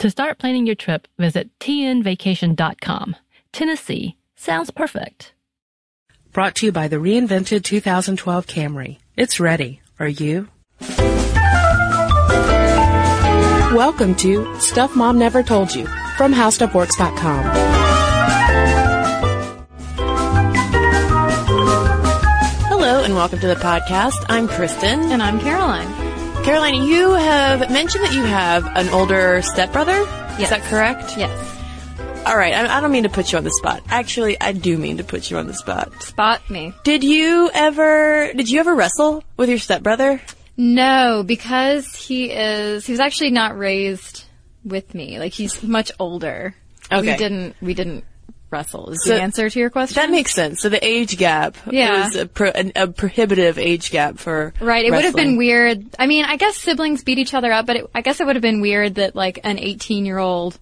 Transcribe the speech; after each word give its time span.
To 0.00 0.10
start 0.10 0.38
planning 0.38 0.64
your 0.64 0.76
trip, 0.76 1.08
visit 1.18 1.50
tnvacation.com. 1.58 3.16
Tennessee 3.50 4.16
sounds 4.36 4.70
perfect. 4.70 5.32
Brought 6.32 6.54
to 6.56 6.66
you 6.66 6.72
by 6.72 6.86
the 6.86 6.96
reinvented 6.98 7.64
2012 7.64 8.46
Camry. 8.46 8.98
It's 9.16 9.40
ready. 9.40 9.80
Are 9.98 10.06
you? 10.06 10.46
Welcome 13.74 14.14
to 14.16 14.60
Stuff 14.60 14.94
Mom 14.94 15.18
Never 15.18 15.42
Told 15.42 15.74
You 15.74 15.86
from 16.16 16.32
HowStuffWorks.com. 16.32 17.44
Hello 22.68 23.02
and 23.02 23.16
welcome 23.16 23.40
to 23.40 23.48
the 23.48 23.56
podcast. 23.56 24.24
I'm 24.28 24.46
Kristen. 24.46 25.10
And 25.10 25.20
I'm 25.20 25.40
Caroline. 25.40 25.92
Caroline, 26.48 26.84
you 26.84 27.12
have 27.12 27.70
mentioned 27.70 28.04
that 28.04 28.14
you 28.14 28.22
have 28.22 28.64
an 28.74 28.88
older 28.88 29.42
stepbrother. 29.42 30.00
Is 30.40 30.48
that 30.48 30.62
correct? 30.62 31.14
Yes. 31.18 31.30
All 32.24 32.38
right. 32.38 32.54
I, 32.54 32.78
I 32.78 32.80
don't 32.80 32.90
mean 32.90 33.02
to 33.02 33.10
put 33.10 33.30
you 33.30 33.36
on 33.36 33.44
the 33.44 33.50
spot. 33.50 33.82
Actually, 33.90 34.40
I 34.40 34.52
do 34.52 34.78
mean 34.78 34.96
to 34.96 35.04
put 35.04 35.30
you 35.30 35.36
on 35.36 35.46
the 35.46 35.52
spot. 35.52 36.02
Spot 36.02 36.40
me. 36.48 36.72
Did 36.84 37.04
you 37.04 37.50
ever? 37.52 38.32
Did 38.32 38.48
you 38.48 38.60
ever 38.60 38.74
wrestle 38.74 39.22
with 39.36 39.50
your 39.50 39.58
stepbrother? 39.58 40.22
No, 40.56 41.22
because 41.22 41.94
he 41.94 42.30
is, 42.30 42.86
he 42.86 42.92
was 42.92 43.00
actually 43.00 43.30
not 43.30 43.58
raised 43.58 44.24
with 44.64 44.94
me. 44.94 45.18
Like 45.18 45.34
he's 45.34 45.62
much 45.62 45.92
older. 46.00 46.54
Okay. 46.90 47.10
We 47.10 47.16
didn't, 47.18 47.56
we 47.60 47.74
didn't 47.74 48.04
wrestle 48.50 48.90
is 48.90 49.04
So- 49.04 49.14
the 49.14 49.20
answer 49.22 49.48
to 49.50 49.58
your 49.58 49.70
question. 49.70 49.94
That 50.00 50.10
makes 50.10 50.32
sense. 50.34 50.60
So 50.62 50.68
the 50.68 50.84
age 50.84 51.16
gap 51.16 51.56
Yeah. 51.70 52.06
was 52.06 52.16
a, 52.16 52.26
pro, 52.26 52.48
an, 52.50 52.72
a 52.76 52.86
prohibitive 52.88 53.58
age 53.58 53.90
gap 53.90 54.18
for 54.18 54.54
Right. 54.60 54.84
It 54.84 54.90
would 54.90 55.04
have 55.04 55.14
been 55.14 55.36
weird. 55.36 55.84
I 55.98 56.06
mean, 56.06 56.24
I 56.24 56.36
guess 56.36 56.56
siblings 56.56 57.04
beat 57.04 57.18
each 57.18 57.34
other 57.34 57.52
up, 57.52 57.66
but 57.66 57.76
it, 57.76 57.90
I 57.94 58.00
guess 58.00 58.20
it 58.20 58.26
would 58.26 58.36
have 58.36 58.42
been 58.42 58.60
weird 58.60 58.96
that 58.96 59.14
like 59.14 59.40
an 59.44 59.58
18 59.58 60.06
year 60.06 60.18
old 60.18 60.58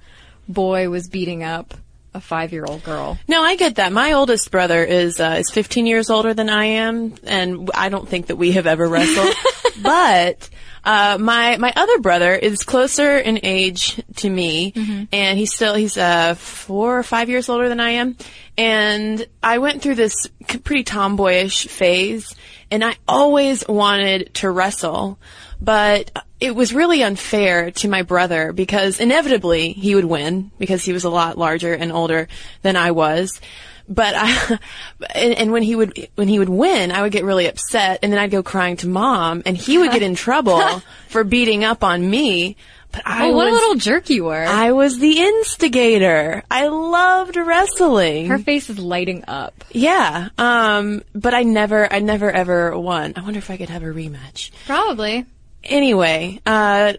boy 0.48 0.88
was 0.88 1.08
beating 1.08 1.42
up 1.44 1.74
a 2.14 2.20
five 2.20 2.52
year 2.52 2.64
old 2.66 2.82
girl. 2.82 3.18
No, 3.28 3.42
I 3.42 3.56
get 3.56 3.74
that. 3.76 3.92
My 3.92 4.12
oldest 4.12 4.50
brother 4.50 4.82
is 4.82 5.20
uh, 5.20 5.36
is 5.38 5.50
15 5.50 5.86
years 5.86 6.08
older 6.08 6.32
than 6.34 6.48
I 6.48 6.64
am, 6.66 7.14
and 7.24 7.70
I 7.74 7.88
don't 7.90 8.08
think 8.08 8.28
that 8.28 8.36
we 8.36 8.52
have 8.52 8.66
ever 8.66 8.88
wrestled. 8.88 9.34
but 9.82 10.48
uh, 10.84 11.18
my 11.20 11.56
my 11.56 11.72
other 11.74 11.98
brother 11.98 12.32
is 12.32 12.62
closer 12.62 13.18
in 13.18 13.40
age 13.42 14.00
to 14.16 14.30
me, 14.30 14.72
and 15.12 15.38
he's 15.38 15.52
still 15.52 15.74
he's 15.74 15.96
uh, 15.96 16.34
four 16.34 16.98
or 16.98 17.02
five 17.02 17.28
years 17.28 17.48
older 17.48 17.68
than 17.68 17.80
I 17.80 17.90
am. 17.90 18.16
And 18.56 19.26
I 19.42 19.58
went 19.58 19.82
through 19.82 19.96
this 19.96 20.28
pretty 20.64 20.84
tomboyish 20.84 21.66
phase, 21.66 22.34
and 22.70 22.84
I 22.84 22.96
always 23.08 23.66
wanted 23.68 24.32
to 24.34 24.50
wrestle, 24.50 25.18
but 25.60 26.10
it 26.38 26.54
was 26.54 26.74
really 26.74 27.02
unfair 27.02 27.70
to 27.70 27.88
my 27.88 28.02
brother 28.02 28.52
because 28.52 29.00
inevitably 29.00 29.72
he 29.72 29.94
would 29.94 30.04
win 30.04 30.50
because 30.58 30.84
he 30.84 30.92
was 30.92 31.04
a 31.04 31.10
lot 31.10 31.38
larger 31.38 31.72
and 31.72 31.90
older 31.90 32.28
than 32.62 32.76
I 32.76 32.90
was. 32.90 33.40
But 33.88 34.14
I, 34.16 34.58
and, 35.14 35.34
and 35.34 35.52
when 35.52 35.62
he 35.62 35.76
would, 35.76 36.08
when 36.14 36.28
he 36.28 36.38
would 36.38 36.48
win, 36.48 36.90
I 36.92 37.02
would 37.02 37.12
get 37.12 37.24
really 37.24 37.46
upset 37.46 38.00
and 38.02 38.12
then 38.12 38.18
I'd 38.18 38.30
go 38.30 38.42
crying 38.42 38.76
to 38.78 38.88
mom 38.88 39.42
and 39.46 39.56
he 39.56 39.78
would 39.78 39.92
get 39.92 40.02
in 40.02 40.14
trouble 40.14 40.82
for 41.08 41.24
beating 41.24 41.64
up 41.64 41.84
on 41.84 42.08
me. 42.08 42.56
But 42.92 43.02
I 43.04 43.26
Oh, 43.26 43.32
what 43.32 43.46
was, 43.46 43.52
a 43.52 43.54
little 43.54 43.74
jerk 43.76 44.10
you 44.10 44.24
were. 44.24 44.44
I 44.44 44.72
was 44.72 44.98
the 44.98 45.20
instigator. 45.20 46.42
I 46.50 46.68
loved 46.68 47.36
wrestling. 47.36 48.26
Her 48.26 48.38
face 48.38 48.70
is 48.70 48.78
lighting 48.78 49.24
up. 49.28 49.64
Yeah. 49.70 50.28
Um, 50.38 51.02
but 51.14 51.34
I 51.34 51.42
never, 51.42 51.92
I 51.92 51.98
never 51.98 52.30
ever 52.30 52.78
won. 52.78 53.14
I 53.16 53.22
wonder 53.22 53.38
if 53.38 53.50
I 53.50 53.56
could 53.56 53.70
have 53.70 53.82
a 53.82 53.86
rematch. 53.86 54.50
Probably. 54.66 55.26
Anyway, 55.64 56.40
uh, 56.46 56.94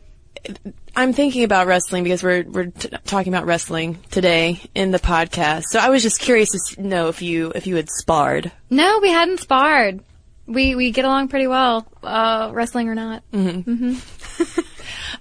I'm 0.97 1.13
thinking 1.13 1.43
about 1.43 1.67
wrestling 1.67 2.03
because 2.03 2.23
we're 2.23 2.43
we're 2.43 2.65
t- 2.65 2.89
talking 3.05 3.31
about 3.31 3.45
wrestling 3.45 3.99
today 4.09 4.59
in 4.73 4.89
the 4.89 4.97
podcast. 4.97 5.65
So 5.69 5.77
I 5.77 5.89
was 5.89 6.01
just 6.01 6.19
curious 6.19 6.49
to 6.49 6.81
know 6.81 7.07
if 7.09 7.21
you 7.21 7.51
if 7.53 7.67
you 7.67 7.75
had 7.75 7.87
sparred. 7.87 8.51
No, 8.71 8.97
we 8.99 9.09
hadn't 9.11 9.39
sparred. 9.39 9.99
We 10.47 10.73
we 10.73 10.89
get 10.89 11.05
along 11.05 11.27
pretty 11.27 11.45
well, 11.45 11.85
uh, 12.01 12.49
wrestling 12.51 12.89
or 12.89 12.95
not. 12.95 13.21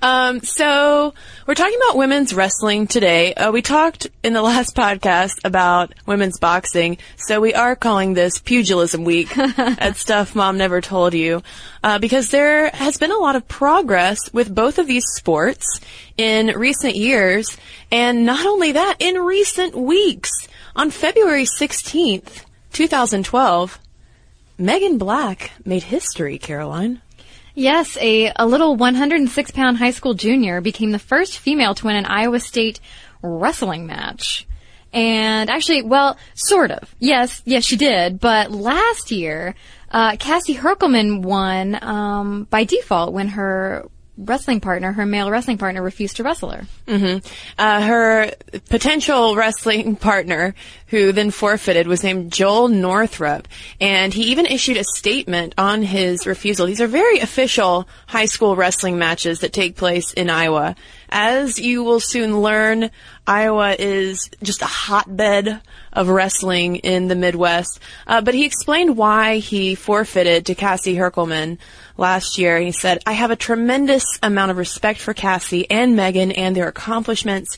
Um, 0.03 0.41
so 0.41 1.15
we're 1.47 1.55
talking 1.55 1.79
about 1.85 1.97
women's 1.97 2.35
wrestling 2.35 2.87
today. 2.87 3.35
Uh, 3.35 3.51
we 3.51 3.63
talked 3.63 4.09
in 4.23 4.33
the 4.33 4.43
last 4.51 4.77
podcast 4.77 5.45
about 5.45 5.95
women's 6.07 6.39
boxing, 6.39 6.99
so 7.17 7.41
we 7.41 7.55
are 7.55 7.77
calling 7.77 8.15
this 8.15 8.39
Pugilism 8.39 9.05
Week 9.05 9.37
at 9.39 9.97
Stuff 9.97 10.35
Mom 10.35 10.59
Never 10.59 10.81
Told 10.81 11.15
You, 11.15 11.43
uh, 11.83 11.99
because 11.99 12.31
there 12.31 12.71
has 12.71 12.99
been 12.99 13.13
a 13.13 13.19
lot 13.19 13.37
of 13.37 13.49
progress 13.49 14.19
with 14.33 14.55
both 14.55 14.79
of 14.79 14.87
these 14.87 15.07
sports 15.15 15.81
in 16.17 16.49
recent 16.49 16.97
years, 16.97 17.57
and 17.91 18.27
not 18.27 18.45
only 18.47 18.73
that, 18.73 18.97
in 18.99 19.17
recent 19.17 19.75
weeks. 19.75 20.31
On 20.75 20.91
February 20.91 21.45
16th, 21.45 22.45
2012, 22.73 23.79
Megan 24.59 24.99
Black 24.99 25.53
made 25.65 25.85
history, 25.85 26.37
Caroline. 26.39 27.01
Yes, 27.59 27.97
a, 28.03 28.31
a 28.37 28.47
little 28.47 28.77
106 28.77 29.51
pound 29.53 29.79
high 29.79 29.91
school 29.91 30.13
junior 30.13 30.61
became 30.61 30.91
the 30.91 30.99
first 30.99 31.39
female 31.39 31.75
to 31.75 31.87
win 31.87 31.97
an 31.97 32.05
Iowa 32.05 32.39
State 32.39 32.81
wrestling 33.23 33.87
match. 33.87 34.47
And 34.93 35.49
actually, 35.49 35.83
well, 35.83 36.19
sort 36.35 36.71
of. 36.71 36.95
Yes, 36.99 37.41
yes, 37.47 37.65
she 37.65 37.77
did. 37.77 38.21
But 38.21 38.51
last 38.51 39.11
year, 39.11 39.55
uh, 39.91 40.17
Cassie 40.17 40.55
Herkelman 40.55 41.23
won 41.23 41.83
um, 41.83 42.45
by 42.51 42.65
default 42.65 43.15
when 43.15 43.29
her 43.29 43.89
wrestling 44.19 44.61
partner, 44.61 44.93
her 44.93 45.07
male 45.07 45.31
wrestling 45.31 45.59
partner, 45.59 45.83
refused 45.83 46.17
to 46.17 46.23
wrestle 46.23 46.51
her. 46.51 46.67
Uh, 47.59 47.83
her 47.83 48.33
potential 48.69 49.37
wrestling 49.37 49.97
partner, 50.11 50.55
who 50.89 51.13
then 51.13 51.31
forfeited, 51.31 51.87
was 51.87 52.03
named 52.03 52.33
Joel 52.33 52.69
Northrup, 52.69 53.49
and 53.81 54.15
he 54.15 54.25
even 54.31 54.47
issued 54.47 54.77
a 54.77 54.85
statement 54.85 55.55
on 55.59 55.83
his 55.83 56.27
refusal. 56.27 56.67
These 56.67 56.81
are 56.81 56.87
very 56.87 57.19
official 57.19 57.89
high 58.07 58.27
school 58.27 58.57
wrestling 58.57 58.99
matches 58.99 59.41
that 59.41 59.53
take 59.53 59.77
place 59.77 60.13
in 60.13 60.31
Iowa. 60.31 60.77
As 61.09 61.59
you 61.59 61.85
will 61.85 62.01
soon 62.01 62.41
learn, 62.41 62.91
Iowa 63.27 63.77
is 63.79 64.31
just 64.43 64.63
a 64.63 64.67
hotbed 64.67 65.61
of 65.93 66.09
wrestling 66.09 66.77
in 66.77 67.09
the 67.09 67.15
Midwest. 67.15 67.81
Uh, 68.07 68.21
but 68.21 68.35
he 68.35 68.45
explained 68.45 68.97
why 68.97 69.39
he 69.39 69.75
forfeited 69.75 70.47
to 70.47 70.55
Cassie 70.55 70.97
Herkelman 70.97 71.59
last 71.97 72.39
year. 72.39 72.59
He 72.59 72.73
said, 72.73 73.03
I 73.07 73.13
have 73.13 73.31
a 73.31 73.37
tremendous 73.37 74.05
amount 74.23 74.51
of 74.51 74.57
respect 74.57 75.01
for 75.01 75.15
Cassie 75.15 75.71
and 75.71 75.97
Megan 75.97 76.33
and 76.33 76.57
their 76.57 76.69
accomplishments. 76.69 77.57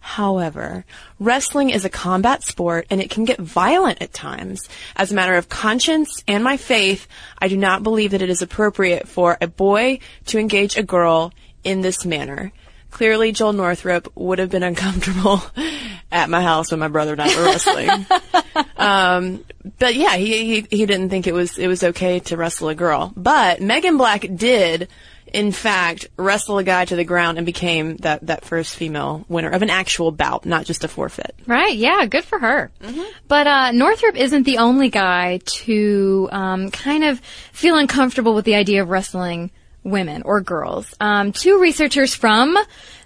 However, 0.00 0.84
wrestling 1.18 1.70
is 1.70 1.84
a 1.84 1.90
combat 1.90 2.42
sport 2.42 2.86
and 2.90 3.00
it 3.00 3.10
can 3.10 3.24
get 3.24 3.38
violent 3.38 4.00
at 4.00 4.14
times. 4.14 4.66
As 4.96 5.12
a 5.12 5.14
matter 5.14 5.34
of 5.34 5.48
conscience 5.48 6.24
and 6.26 6.42
my 6.42 6.56
faith, 6.56 7.06
I 7.38 7.48
do 7.48 7.56
not 7.56 7.82
believe 7.82 8.12
that 8.12 8.22
it 8.22 8.30
is 8.30 8.40
appropriate 8.40 9.06
for 9.06 9.36
a 9.40 9.46
boy 9.46 9.98
to 10.26 10.38
engage 10.38 10.76
a 10.76 10.82
girl 10.82 11.32
in 11.64 11.82
this 11.82 12.06
manner. 12.06 12.52
Clearly 12.90 13.32
Joel 13.32 13.52
Northrup 13.52 14.12
would 14.16 14.38
have 14.38 14.50
been 14.50 14.62
uncomfortable 14.62 15.42
at 16.12 16.28
my 16.28 16.42
house 16.42 16.70
when 16.70 16.80
my 16.80 16.88
brother 16.88 17.12
and 17.12 17.22
I 17.22 17.36
were 17.36 17.44
wrestling. 17.44 18.06
um, 18.76 19.44
but 19.78 19.94
yeah, 19.94 20.16
he, 20.16 20.60
he 20.60 20.76
he 20.76 20.86
didn't 20.86 21.10
think 21.10 21.26
it 21.26 21.34
was 21.34 21.58
it 21.58 21.68
was 21.68 21.84
okay 21.84 22.20
to 22.20 22.36
wrestle 22.36 22.68
a 22.68 22.74
girl. 22.74 23.12
But 23.16 23.60
Megan 23.60 23.96
Black 23.96 24.26
did 24.34 24.88
in 25.32 25.52
fact, 25.52 26.08
wrestle 26.16 26.58
a 26.58 26.64
guy 26.64 26.84
to 26.84 26.96
the 26.96 27.04
ground 27.04 27.38
and 27.38 27.46
became 27.46 27.96
that, 27.98 28.26
that 28.26 28.44
first 28.44 28.74
female 28.74 29.24
winner 29.28 29.50
of 29.50 29.62
an 29.62 29.70
actual 29.70 30.10
bout, 30.10 30.44
not 30.44 30.64
just 30.64 30.84
a 30.84 30.88
forfeit. 30.88 31.34
Right, 31.46 31.76
yeah, 31.76 32.04
good 32.06 32.24
for 32.24 32.38
her. 32.38 32.70
Mm-hmm. 32.82 33.02
But 33.28 33.46
uh, 33.46 33.70
Northrup 33.72 34.16
isn't 34.16 34.44
the 34.44 34.58
only 34.58 34.90
guy 34.90 35.38
to 35.44 36.28
um, 36.32 36.70
kind 36.70 37.04
of 37.04 37.20
feel 37.52 37.76
uncomfortable 37.76 38.34
with 38.34 38.44
the 38.44 38.56
idea 38.56 38.82
of 38.82 38.88
wrestling 38.88 39.50
women 39.82 40.22
or 40.22 40.40
girls. 40.40 40.94
Um, 41.00 41.32
two 41.32 41.60
researchers 41.60 42.14
from 42.14 42.56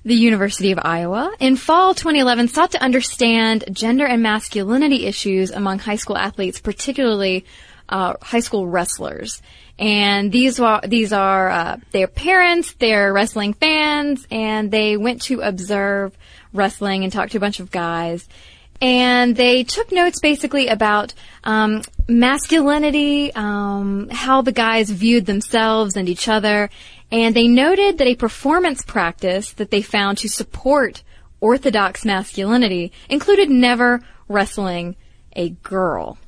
the 0.04 0.14
University 0.14 0.72
of 0.72 0.78
Iowa 0.82 1.32
in 1.40 1.56
fall 1.56 1.94
2011 1.94 2.48
sought 2.48 2.72
to 2.72 2.82
understand 2.82 3.64
gender 3.72 4.06
and 4.06 4.22
masculinity 4.22 5.06
issues 5.06 5.50
among 5.50 5.78
high 5.78 5.96
school 5.96 6.18
athletes, 6.18 6.60
particularly 6.60 7.44
uh, 7.88 8.14
high 8.20 8.40
school 8.40 8.66
wrestlers. 8.66 9.40
And 9.78 10.30
these 10.30 10.60
are 10.60 10.80
these 10.86 11.12
are 11.12 11.50
uh, 11.50 11.76
their 11.90 12.06
parents, 12.06 12.74
they're 12.74 13.12
wrestling 13.12 13.54
fans, 13.54 14.26
and 14.30 14.70
they 14.70 14.96
went 14.96 15.22
to 15.22 15.40
observe 15.40 16.16
wrestling 16.52 17.02
and 17.02 17.12
talk 17.12 17.30
to 17.30 17.38
a 17.38 17.40
bunch 17.40 17.60
of 17.60 17.70
guys. 17.70 18.28
And 18.80 19.36
they 19.36 19.64
took 19.64 19.92
notes 19.92 20.20
basically 20.20 20.68
about 20.68 21.14
um, 21.44 21.82
masculinity, 22.08 23.32
um, 23.34 24.08
how 24.10 24.42
the 24.42 24.52
guys 24.52 24.90
viewed 24.90 25.26
themselves 25.26 25.96
and 25.96 26.08
each 26.08 26.28
other, 26.28 26.70
and 27.10 27.34
they 27.34 27.48
noted 27.48 27.98
that 27.98 28.06
a 28.06 28.16
performance 28.16 28.82
practice 28.82 29.52
that 29.52 29.70
they 29.70 29.82
found 29.82 30.18
to 30.18 30.28
support 30.28 31.02
orthodox 31.40 32.04
masculinity 32.04 32.92
included 33.08 33.50
never 33.50 34.00
wrestling 34.28 34.96
a 35.36 35.50
girl. 35.50 36.18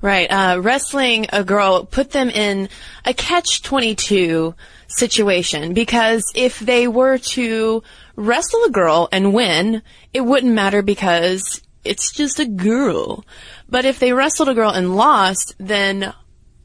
Right. 0.00 0.30
Uh, 0.30 0.60
wrestling 0.60 1.26
a 1.32 1.44
girl 1.44 1.84
put 1.84 2.10
them 2.10 2.30
in 2.30 2.68
a 3.04 3.14
catch 3.14 3.62
22 3.62 4.54
situation 4.88 5.74
because 5.74 6.24
if 6.34 6.58
they 6.58 6.88
were 6.88 7.18
to 7.18 7.82
wrestle 8.16 8.64
a 8.64 8.70
girl 8.70 9.08
and 9.12 9.32
win, 9.32 9.82
it 10.12 10.22
wouldn't 10.22 10.52
matter 10.52 10.82
because 10.82 11.62
it's 11.84 12.12
just 12.12 12.40
a 12.40 12.46
girl. 12.46 13.24
But 13.68 13.84
if 13.84 13.98
they 13.98 14.12
wrestled 14.12 14.48
a 14.48 14.54
girl 14.54 14.70
and 14.70 14.96
lost, 14.96 15.54
then 15.58 16.14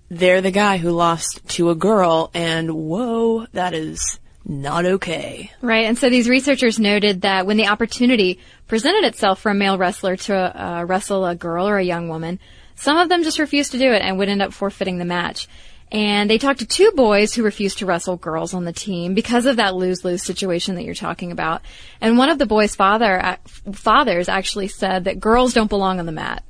they're 0.09 0.41
the 0.41 0.51
guy 0.51 0.77
who 0.77 0.91
lost 0.91 1.47
to 1.49 1.69
a 1.69 1.75
girl 1.75 2.31
and 2.33 2.71
whoa, 2.71 3.47
that 3.53 3.73
is 3.73 4.19
not 4.45 4.85
okay. 4.85 5.51
Right. 5.61 5.85
And 5.85 5.97
so 5.97 6.09
these 6.09 6.29
researchers 6.29 6.79
noted 6.79 7.21
that 7.21 7.47
when 7.47 7.57
the 7.57 7.67
opportunity 7.67 8.39
presented 8.67 9.03
itself 9.03 9.41
for 9.41 9.49
a 9.49 9.55
male 9.55 9.77
wrestler 9.77 10.15
to 10.15 10.35
uh, 10.35 10.83
wrestle 10.83 11.25
a 11.25 11.35
girl 11.35 11.67
or 11.67 11.77
a 11.77 11.83
young 11.83 12.09
woman, 12.09 12.39
some 12.75 12.97
of 12.97 13.09
them 13.09 13.23
just 13.23 13.39
refused 13.39 13.71
to 13.71 13.79
do 13.79 13.91
it 13.91 14.01
and 14.01 14.17
would 14.17 14.29
end 14.29 14.41
up 14.41 14.53
forfeiting 14.53 14.97
the 14.97 15.05
match. 15.05 15.47
And 15.91 16.29
they 16.29 16.37
talked 16.37 16.59
to 16.59 16.65
two 16.65 16.91
boys 16.95 17.33
who 17.33 17.43
refused 17.43 17.77
to 17.77 17.85
wrestle 17.85 18.17
girls 18.17 18.53
on 18.53 18.65
the 18.65 18.73
team 18.73 19.13
because 19.13 19.45
of 19.45 19.57
that 19.57 19.75
lose-lose 19.75 20.23
situation 20.23 20.75
that 20.75 20.83
you're 20.83 20.95
talking 20.95 21.31
about. 21.31 21.61
And 22.01 22.17
one 22.17 22.29
of 22.29 22.39
the 22.39 22.45
boys' 22.45 22.75
father 22.75 23.37
fathers 23.71 24.27
actually 24.27 24.67
said 24.67 25.03
that 25.03 25.19
girls 25.19 25.53
don't 25.53 25.69
belong 25.69 25.99
on 25.99 26.05
the 26.05 26.11
mat. 26.11 26.43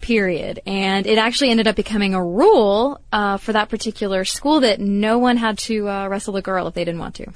Period. 0.00 0.60
And 0.66 1.06
it 1.06 1.16
actually 1.16 1.48
ended 1.48 1.66
up 1.66 1.76
becoming 1.76 2.14
a 2.14 2.22
rule 2.22 3.00
uh, 3.10 3.38
for 3.38 3.54
that 3.54 3.70
particular 3.70 4.26
school 4.26 4.60
that 4.60 4.78
no 4.78 5.18
one 5.18 5.38
had 5.38 5.56
to 5.60 5.88
uh, 5.88 6.08
wrestle 6.08 6.36
a 6.36 6.42
girl 6.42 6.66
if 6.66 6.74
they 6.74 6.84
didn't 6.84 7.00
want 7.00 7.14
to. 7.14 7.26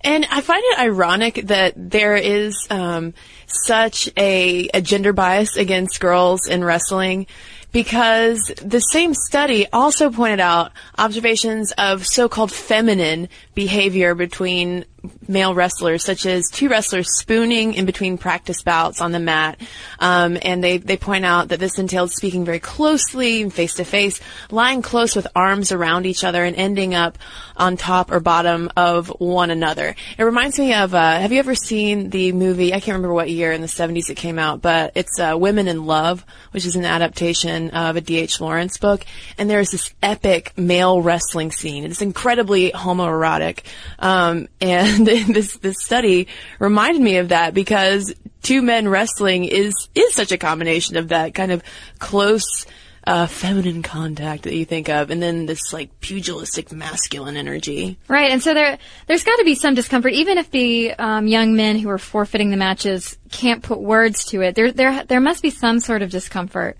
And 0.00 0.26
I 0.28 0.40
find 0.40 0.62
it 0.66 0.78
ironic 0.80 1.46
that 1.46 1.74
there 1.76 2.16
is 2.16 2.66
um, 2.68 3.14
such 3.46 4.10
a, 4.16 4.68
a 4.74 4.82
gender 4.82 5.12
bias 5.12 5.56
against 5.56 6.00
girls 6.00 6.48
in 6.48 6.64
wrestling 6.64 7.28
because 7.76 8.40
the 8.62 8.80
same 8.80 9.12
study 9.12 9.66
also 9.70 10.08
pointed 10.08 10.40
out 10.40 10.72
observations 10.96 11.72
of 11.76 12.06
so-called 12.06 12.50
feminine 12.50 13.28
behavior 13.54 14.14
between 14.14 14.86
male 15.28 15.54
wrestlers, 15.54 16.04
such 16.04 16.26
as 16.26 16.48
two 16.50 16.68
wrestlers 16.68 17.18
spooning 17.18 17.74
in 17.74 17.86
between 17.86 18.18
practice 18.18 18.62
bouts 18.62 19.00
on 19.00 19.12
the 19.12 19.18
mat. 19.18 19.60
Um, 19.98 20.38
and 20.42 20.62
they, 20.62 20.78
they 20.78 20.96
point 20.96 21.24
out 21.24 21.48
that 21.48 21.60
this 21.60 21.78
entailed 21.78 22.10
speaking 22.10 22.44
very 22.44 22.58
closely, 22.58 23.48
face 23.50 23.74
to 23.74 23.84
face, 23.84 24.20
lying 24.50 24.82
close 24.82 25.14
with 25.14 25.26
arms 25.34 25.72
around 25.72 26.06
each 26.06 26.24
other 26.24 26.44
and 26.44 26.56
ending 26.56 26.94
up 26.94 27.18
on 27.56 27.76
top 27.76 28.10
or 28.10 28.20
bottom 28.20 28.70
of 28.76 29.08
one 29.18 29.50
another. 29.50 29.94
It 30.18 30.22
reminds 30.22 30.58
me 30.58 30.74
of, 30.74 30.94
uh, 30.94 31.18
have 31.18 31.32
you 31.32 31.38
ever 31.38 31.54
seen 31.54 32.10
the 32.10 32.32
movie, 32.32 32.72
I 32.72 32.80
can't 32.80 32.96
remember 32.96 33.14
what 33.14 33.30
year 33.30 33.52
in 33.52 33.60
the 33.60 33.66
70s 33.66 34.10
it 34.10 34.16
came 34.16 34.38
out, 34.38 34.62
but 34.62 34.92
it's 34.94 35.18
uh, 35.18 35.36
Women 35.38 35.68
in 35.68 35.86
Love, 35.86 36.24
which 36.52 36.66
is 36.66 36.76
an 36.76 36.84
adaptation 36.84 37.70
of 37.70 37.96
a 37.96 38.00
D.H. 38.00 38.40
Lawrence 38.40 38.78
book. 38.78 39.04
And 39.38 39.48
there's 39.48 39.70
this 39.70 39.92
epic 40.02 40.52
male 40.56 41.00
wrestling 41.00 41.50
scene. 41.50 41.84
It's 41.84 42.02
incredibly 42.02 42.70
homoerotic. 42.70 43.60
Um, 43.98 44.48
and 44.60 44.76
and 44.95 44.95
this 45.04 45.56
this 45.58 45.76
study 45.80 46.28
reminded 46.58 47.02
me 47.02 47.18
of 47.18 47.28
that 47.28 47.54
because 47.54 48.14
two 48.42 48.62
men 48.62 48.88
wrestling 48.88 49.44
is 49.44 49.74
is 49.94 50.14
such 50.14 50.32
a 50.32 50.38
combination 50.38 50.96
of 50.96 51.08
that 51.08 51.34
kind 51.34 51.52
of 51.52 51.62
close 51.98 52.66
uh, 53.06 53.26
feminine 53.26 53.82
contact 53.82 54.42
that 54.42 54.54
you 54.54 54.64
think 54.64 54.88
of, 54.88 55.10
and 55.10 55.22
then 55.22 55.46
this 55.46 55.72
like 55.72 56.00
pugilistic 56.00 56.72
masculine 56.72 57.36
energy. 57.36 57.98
Right, 58.08 58.32
and 58.32 58.42
so 58.42 58.52
there 58.52 58.78
there's 59.06 59.22
got 59.22 59.36
to 59.36 59.44
be 59.44 59.54
some 59.54 59.74
discomfort, 59.74 60.12
even 60.12 60.38
if 60.38 60.50
the 60.50 60.92
um, 60.94 61.26
young 61.28 61.54
men 61.54 61.78
who 61.78 61.88
are 61.88 61.98
forfeiting 61.98 62.50
the 62.50 62.56
matches 62.56 63.16
can't 63.30 63.62
put 63.62 63.80
words 63.80 64.24
to 64.26 64.42
it. 64.42 64.54
There 64.56 64.72
there 64.72 65.04
there 65.04 65.20
must 65.20 65.42
be 65.42 65.50
some 65.50 65.78
sort 65.78 66.02
of 66.02 66.10
discomfort 66.10 66.76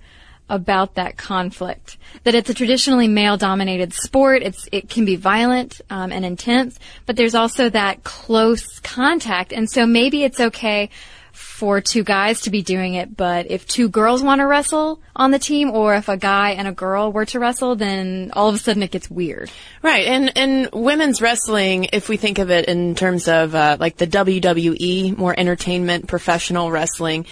about 0.48 0.94
that 0.94 1.16
conflict. 1.16 1.96
That 2.25 2.34
it's 2.34 2.50
a 2.50 2.54
traditionally 2.54 3.08
male-dominated 3.08 3.93
sport. 3.93 4.43
It's 4.43 4.69
it 4.72 4.88
can 4.88 5.04
be 5.04 5.16
violent 5.16 5.81
um, 5.90 6.12
and 6.12 6.25
intense, 6.25 6.78
but 7.04 7.16
there's 7.16 7.34
also 7.34 7.69
that 7.70 8.04
close 8.04 8.78
contact, 8.81 9.52
and 9.52 9.69
so 9.70 9.87
maybe 9.87 10.25
it's 10.25 10.40
okay 10.40 10.90
for 11.37 11.81
two 11.81 12.02
guys 12.02 12.43
to 12.43 12.50
be 12.50 12.62
doing 12.62 12.94
it, 12.94 13.16
but 13.16 13.50
if 13.50 13.66
two 13.66 13.88
girls 13.88 14.22
want 14.22 14.40
to 14.40 14.46
wrestle 14.46 15.00
on 15.14 15.31
the 15.31 15.38
team, 15.38 15.70
or 15.70 15.94
if 15.94 16.08
a 16.08 16.16
guy 16.16 16.50
and 16.50 16.69
a 16.69 16.72
girl 16.72 17.12
were 17.12 17.25
to 17.25 17.38
wrestle, 17.38 17.76
then 17.76 18.31
all 18.34 18.48
of 18.48 18.54
a 18.54 18.58
sudden 18.58 18.82
it 18.82 18.90
gets 18.90 19.10
weird. 19.10 19.50
Right, 19.82 20.06
and 20.06 20.37
and 20.37 20.69
women's 20.72 21.20
wrestling, 21.20 21.88
if 21.93 22.08
we 22.08 22.16
think 22.16 22.38
of 22.38 22.50
it 22.50 22.66
in 22.66 22.94
terms 22.94 23.28
of 23.28 23.54
uh, 23.54 23.76
like 23.78 23.96
the 23.96 24.06
WWE, 24.06 25.16
more 25.16 25.34
entertainment, 25.38 26.08
professional 26.08 26.70
wrestling, 26.70 27.26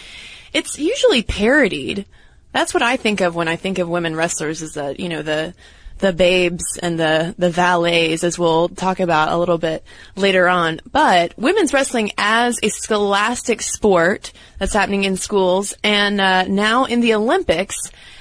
it's 0.52 0.78
usually 0.78 1.22
parodied 1.22 2.06
that's 2.54 2.72
what 2.72 2.84
I 2.84 2.96
think 2.96 3.20
of 3.20 3.34
when 3.34 3.48
I 3.48 3.56
think 3.56 3.80
of 3.80 3.88
women 3.88 4.14
wrestlers 4.14 4.62
is 4.62 4.74
that, 4.74 5.00
you 5.00 5.08
know, 5.08 5.22
the, 5.22 5.54
the 5.98 6.12
babes 6.12 6.78
and 6.80 6.98
the, 6.98 7.34
the 7.36 7.50
valets, 7.50 8.22
as 8.22 8.38
we'll 8.38 8.68
talk 8.68 9.00
about 9.00 9.32
a 9.32 9.36
little 9.36 9.58
bit 9.58 9.82
later 10.14 10.46
on. 10.48 10.80
But 10.90 11.36
women's 11.36 11.72
wrestling 11.72 12.12
as 12.16 12.56
a 12.62 12.68
scholastic 12.68 13.60
sport 13.60 14.32
that's 14.58 14.72
happening 14.72 15.02
in 15.02 15.16
schools 15.16 15.74
and 15.82 16.20
uh, 16.20 16.44
now 16.44 16.84
in 16.84 17.00
the 17.00 17.14
Olympics 17.14 17.76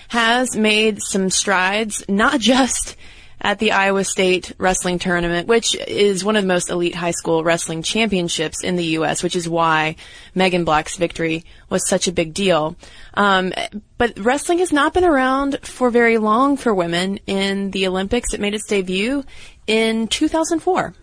has 0.07 0.57
made 0.57 0.99
some 0.99 1.29
strides, 1.29 2.03
not 2.09 2.39
just 2.39 2.97
at 3.43 3.59
the 3.59 3.73
Iowa 3.73 4.05
State 4.05 4.53
Wrestling 4.57 4.99
Tournament, 4.99 5.47
which 5.47 5.75
is 5.75 6.23
one 6.23 6.37
of 6.37 6.43
the 6.43 6.47
most 6.47 6.69
elite 6.69 6.95
high 6.95 7.11
school 7.11 7.43
wrestling 7.43 7.83
championships 7.83 8.63
in 8.63 8.77
the 8.77 8.85
U.S., 8.85 9.21
which 9.21 9.35
is 9.35 9.49
why 9.49 9.97
Megan 10.33 10.63
Black's 10.63 10.95
victory 10.95 11.43
was 11.69 11.87
such 11.87 12.07
a 12.07 12.13
big 12.13 12.33
deal. 12.33 12.77
Um, 13.15 13.51
but 13.97 14.17
wrestling 14.17 14.59
has 14.59 14.71
not 14.71 14.93
been 14.93 15.03
around 15.03 15.59
for 15.61 15.89
very 15.89 16.17
long 16.17 16.55
for 16.55 16.73
women 16.73 17.19
in 17.27 17.71
the 17.71 17.87
Olympics. 17.87 18.33
It 18.33 18.39
made 18.39 18.53
its 18.53 18.67
debut 18.67 19.25
in 19.67 20.07
2004. 20.07 20.93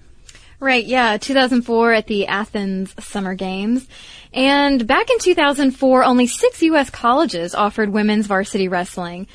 Right, 0.62 0.84
yeah, 0.84 1.16
2004 1.16 1.92
at 1.92 2.06
the 2.06 2.26
Athens 2.26 2.94
Summer 3.02 3.34
Games. 3.34 3.88
And 4.34 4.86
back 4.86 5.10
in 5.10 5.18
2004, 5.18 6.04
only 6.04 6.26
six 6.26 6.62
U.S. 6.62 6.90
colleges 6.90 7.54
offered 7.54 7.90
women's 7.90 8.26
varsity 8.26 8.68
wrestling. 8.68 9.26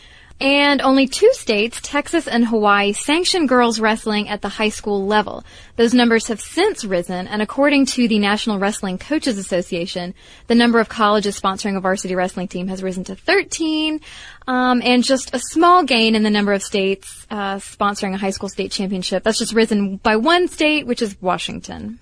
And 0.41 0.81
only 0.81 1.07
two 1.07 1.31
states, 1.31 1.79
Texas 1.81 2.27
and 2.27 2.45
Hawaii, 2.45 2.91
sanction 2.91 3.47
girls 3.47 3.79
wrestling 3.79 4.27
at 4.27 4.41
the 4.41 4.49
high 4.49 4.69
school 4.69 5.05
level. 5.05 5.45
Those 5.77 5.93
numbers 5.93 6.27
have 6.27 6.41
since 6.41 6.83
risen, 6.83 7.27
and 7.27 7.41
according 7.41 7.85
to 7.87 8.09
the 8.09 8.19
National 8.19 8.59
Wrestling 8.59 8.97
Coaches 8.97 9.37
Association, 9.37 10.13
the 10.47 10.55
number 10.55 10.79
of 10.79 10.89
colleges 10.89 11.39
sponsoring 11.39 11.77
a 11.77 11.79
varsity 11.79 12.15
wrestling 12.15 12.49
team 12.49 12.67
has 12.67 12.83
risen 12.83 13.05
to 13.05 13.15
13, 13.15 14.01
um, 14.45 14.81
and 14.83 15.05
just 15.05 15.33
a 15.33 15.39
small 15.39 15.83
gain 15.83 16.15
in 16.15 16.23
the 16.23 16.29
number 16.29 16.51
of 16.51 16.61
states 16.61 17.25
uh, 17.31 17.55
sponsoring 17.55 18.13
a 18.13 18.17
high 18.17 18.31
school 18.31 18.49
state 18.49 18.71
championship. 18.71 19.23
That's 19.23 19.39
just 19.39 19.53
risen 19.53 19.97
by 19.97 20.17
one 20.17 20.49
state, 20.49 20.85
which 20.85 21.01
is 21.01 21.15
Washington. 21.21 21.99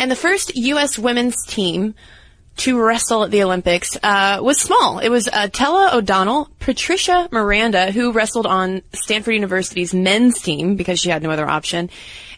And 0.00 0.10
the 0.10 0.16
first 0.16 0.56
U.S. 0.56 0.98
women's 0.98 1.36
team 1.46 1.94
to 2.60 2.78
wrestle 2.78 3.24
at 3.24 3.30
the 3.30 3.42
Olympics 3.42 3.96
uh, 4.02 4.38
was 4.42 4.60
small. 4.60 4.98
It 4.98 5.08
was 5.08 5.28
uh, 5.28 5.48
Tela 5.48 5.92
O'Donnell, 5.94 6.48
Patricia 6.58 7.26
Miranda, 7.32 7.90
who 7.90 8.12
wrestled 8.12 8.46
on 8.46 8.82
Stanford 8.92 9.34
University's 9.34 9.94
men's 9.94 10.42
team 10.42 10.76
because 10.76 11.00
she 11.00 11.08
had 11.08 11.22
no 11.22 11.30
other 11.30 11.48
option, 11.48 11.88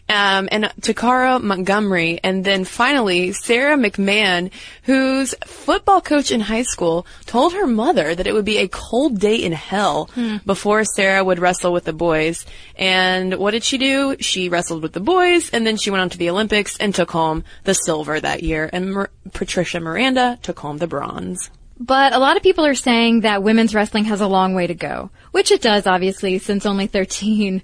um, 0.09 0.49
and 0.51 0.65
Toccara 0.81 1.41
Montgomery, 1.41 2.19
and 2.23 2.43
then 2.43 2.65
finally 2.65 3.31
Sarah 3.31 3.77
McMahon, 3.77 4.51
whose 4.83 5.33
football 5.45 6.01
coach 6.01 6.31
in 6.31 6.41
high 6.41 6.63
school 6.63 7.05
told 7.25 7.53
her 7.53 7.65
mother 7.65 8.13
that 8.13 8.27
it 8.27 8.33
would 8.33 8.45
be 8.45 8.57
a 8.57 8.67
cold 8.67 9.19
day 9.19 9.37
in 9.37 9.53
hell 9.53 10.09
before 10.45 10.83
Sarah 10.83 11.23
would 11.23 11.39
wrestle 11.39 11.71
with 11.71 11.85
the 11.85 11.93
boys. 11.93 12.45
And 12.75 13.35
what 13.35 13.51
did 13.51 13.63
she 13.63 13.77
do? 13.77 14.17
She 14.19 14.49
wrestled 14.49 14.83
with 14.83 14.93
the 14.93 14.99
boys, 14.99 15.49
and 15.49 15.65
then 15.65 15.77
she 15.77 15.89
went 15.89 16.01
on 16.01 16.09
to 16.09 16.17
the 16.17 16.29
Olympics 16.29 16.77
and 16.77 16.93
took 16.93 17.11
home 17.11 17.43
the 17.63 17.73
silver 17.73 18.19
that 18.19 18.43
year. 18.43 18.69
And 18.71 18.93
Mar- 18.93 19.11
Patricia 19.33 19.79
Miranda 19.79 20.37
took 20.41 20.59
home 20.59 20.77
the 20.77 20.87
bronze. 20.87 21.49
But 21.79 22.13
a 22.13 22.19
lot 22.19 22.37
of 22.37 22.43
people 22.43 22.65
are 22.65 22.75
saying 22.75 23.21
that 23.21 23.41
women's 23.41 23.73
wrestling 23.73 24.05
has 24.05 24.21
a 24.21 24.27
long 24.27 24.53
way 24.53 24.67
to 24.67 24.75
go, 24.75 25.09
which 25.31 25.51
it 25.51 25.61
does, 25.61 25.87
obviously, 25.87 26.37
since 26.37 26.65
only 26.65 26.87
13 26.87 27.63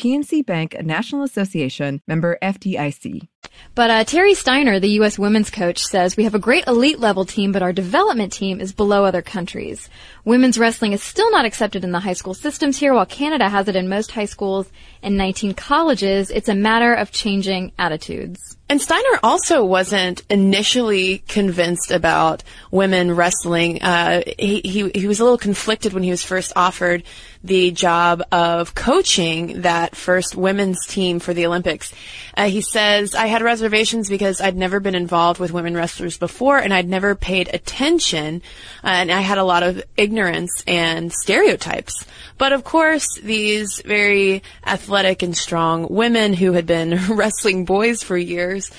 PNC 0.00 0.46
Bank, 0.46 0.74
a 0.74 0.82
National 0.82 1.24
Association 1.24 2.00
member 2.06 2.38
FDIC. 2.40 3.28
But 3.74 3.90
uh, 3.90 4.04
Terry 4.04 4.32
Steiner, 4.32 4.80
the 4.80 4.96
U.S. 5.00 5.18
women's 5.18 5.50
coach, 5.50 5.84
says 5.84 6.16
we 6.16 6.24
have 6.24 6.34
a 6.34 6.38
great 6.38 6.66
elite 6.66 6.98
level 6.98 7.26
team, 7.26 7.52
but 7.52 7.62
our 7.62 7.72
development 7.72 8.32
team 8.32 8.60
is 8.60 8.72
below 8.72 9.04
other 9.04 9.20
countries. 9.20 9.90
Women's 10.24 10.58
wrestling 10.58 10.92
is 10.92 11.02
still 11.02 11.30
not 11.30 11.44
accepted 11.44 11.84
in 11.84 11.92
the 11.92 12.00
high 12.00 12.14
school 12.14 12.32
systems 12.32 12.78
here, 12.78 12.94
while 12.94 13.04
Canada 13.04 13.50
has 13.50 13.68
it 13.68 13.76
in 13.76 13.90
most 13.90 14.12
high 14.12 14.24
schools 14.24 14.70
and 15.02 15.18
19 15.18 15.52
colleges. 15.54 16.30
It's 16.30 16.48
a 16.48 16.54
matter 16.54 16.94
of 16.94 17.10
changing 17.10 17.72
attitudes. 17.78 18.56
And 18.70 18.80
Steiner 18.80 19.18
also 19.22 19.64
wasn't 19.64 20.22
initially 20.30 21.18
convinced 21.26 21.90
about 21.90 22.44
women 22.70 23.16
wrestling. 23.16 23.82
Uh, 23.82 24.22
he, 24.38 24.60
he 24.60 24.88
he 24.94 25.06
was 25.08 25.18
a 25.18 25.24
little 25.24 25.38
conflicted 25.38 25.92
when 25.92 26.04
he 26.04 26.10
was 26.10 26.22
first 26.22 26.52
offered 26.54 27.02
the 27.42 27.70
job 27.70 28.22
of 28.30 28.74
coaching 28.74 29.62
that 29.62 29.96
first 29.96 30.36
women's 30.36 30.86
team 30.86 31.18
for 31.20 31.32
the 31.32 31.46
Olympics. 31.46 31.92
Uh, 32.36 32.48
he 32.48 32.60
says, 32.60 33.14
"I 33.14 33.26
had 33.26 33.42
reservations 33.42 34.08
because 34.08 34.40
I'd 34.40 34.56
never 34.56 34.80
been 34.80 34.94
involved 34.94 35.40
with 35.40 35.52
women 35.52 35.74
wrestlers 35.74 36.18
before, 36.18 36.58
and 36.58 36.72
I'd 36.74 36.88
never 36.88 37.14
paid 37.14 37.48
attention, 37.52 38.42
uh, 38.84 38.88
and 38.88 39.10
I 39.10 39.20
had 39.20 39.38
a 39.38 39.44
lot 39.44 39.62
of 39.62 39.82
ignorance 39.96 40.62
and 40.66 41.12
stereotypes." 41.12 42.04
But 42.36 42.52
of 42.52 42.64
course, 42.64 43.06
these 43.22 43.82
very 43.84 44.42
athletic 44.66 45.22
and 45.22 45.36
strong 45.36 45.86
women 45.88 46.34
who 46.34 46.52
had 46.52 46.66
been 46.66 46.98
wrestling 47.14 47.64
boys 47.64 48.02
for 48.02 48.18
years 48.18 48.70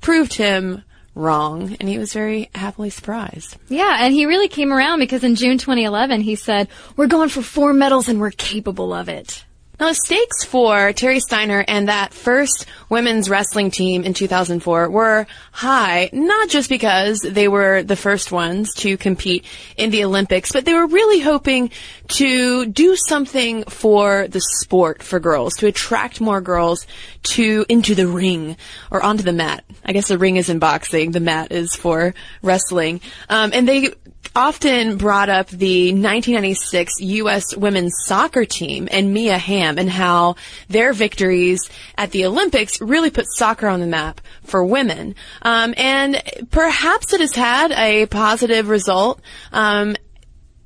proved 0.00 0.34
him 0.34 0.82
wrong, 1.14 1.76
and 1.80 1.88
he 1.88 1.98
was 1.98 2.12
very 2.12 2.50
happily 2.54 2.90
surprised. 2.90 3.56
Yeah, 3.68 3.98
and 4.00 4.14
he 4.14 4.26
really 4.26 4.48
came 4.48 4.72
around 4.72 5.00
because 5.00 5.24
in 5.24 5.34
June 5.34 5.58
2011 5.58 6.20
he 6.22 6.34
said, 6.34 6.68
"We're 6.96 7.06
going 7.06 7.28
for 7.28 7.42
four 7.42 7.72
medals 7.72 8.08
and 8.08 8.20
we're 8.20 8.30
capable 8.30 8.92
of 8.92 9.08
it." 9.08 9.44
Now, 9.82 9.88
the 9.88 9.94
stakes 9.96 10.44
for 10.44 10.92
Terry 10.92 11.18
Steiner 11.18 11.64
and 11.66 11.88
that 11.88 12.14
first 12.14 12.66
women's 12.88 13.28
wrestling 13.28 13.72
team 13.72 14.04
in 14.04 14.14
2004 14.14 14.88
were 14.88 15.26
high, 15.50 16.08
not 16.12 16.48
just 16.48 16.68
because 16.68 17.18
they 17.18 17.48
were 17.48 17.82
the 17.82 17.96
first 17.96 18.30
ones 18.30 18.72
to 18.74 18.96
compete 18.96 19.44
in 19.76 19.90
the 19.90 20.04
Olympics, 20.04 20.52
but 20.52 20.66
they 20.66 20.72
were 20.72 20.86
really 20.86 21.18
hoping 21.18 21.72
to 22.10 22.66
do 22.66 22.94
something 22.94 23.64
for 23.64 24.28
the 24.28 24.40
sport 24.40 25.02
for 25.02 25.18
girls, 25.18 25.54
to 25.54 25.66
attract 25.66 26.20
more 26.20 26.40
girls 26.40 26.86
to 27.24 27.66
into 27.68 27.96
the 27.96 28.06
ring 28.06 28.56
or 28.92 29.02
onto 29.02 29.24
the 29.24 29.32
mat. 29.32 29.64
I 29.84 29.92
guess 29.92 30.06
the 30.06 30.16
ring 30.16 30.36
is 30.36 30.48
in 30.48 30.60
boxing, 30.60 31.10
the 31.10 31.18
mat 31.18 31.50
is 31.50 31.74
for 31.74 32.14
wrestling. 32.40 33.00
Um, 33.28 33.50
and 33.52 33.66
they 33.66 33.90
often 34.34 34.96
brought 34.96 35.28
up 35.28 35.48
the 35.48 35.88
1996 35.92 37.00
U.S. 37.00 37.56
women's 37.56 37.94
soccer 38.04 38.44
team 38.44 38.88
and 38.90 39.12
Mia 39.12 39.38
Hamm 39.38 39.78
and 39.78 39.90
how 39.90 40.36
their 40.68 40.92
victories 40.92 41.68
at 41.96 42.10
the 42.12 42.24
Olympics 42.24 42.80
really 42.80 43.10
put 43.10 43.26
soccer 43.28 43.68
on 43.68 43.80
the 43.80 43.86
map 43.86 44.20
for 44.42 44.64
women. 44.64 45.14
Um, 45.42 45.74
and 45.76 46.22
perhaps 46.50 47.12
it 47.12 47.20
has 47.20 47.34
had 47.34 47.72
a 47.72 48.06
positive 48.06 48.68
result. 48.68 49.20
Um, 49.52 49.96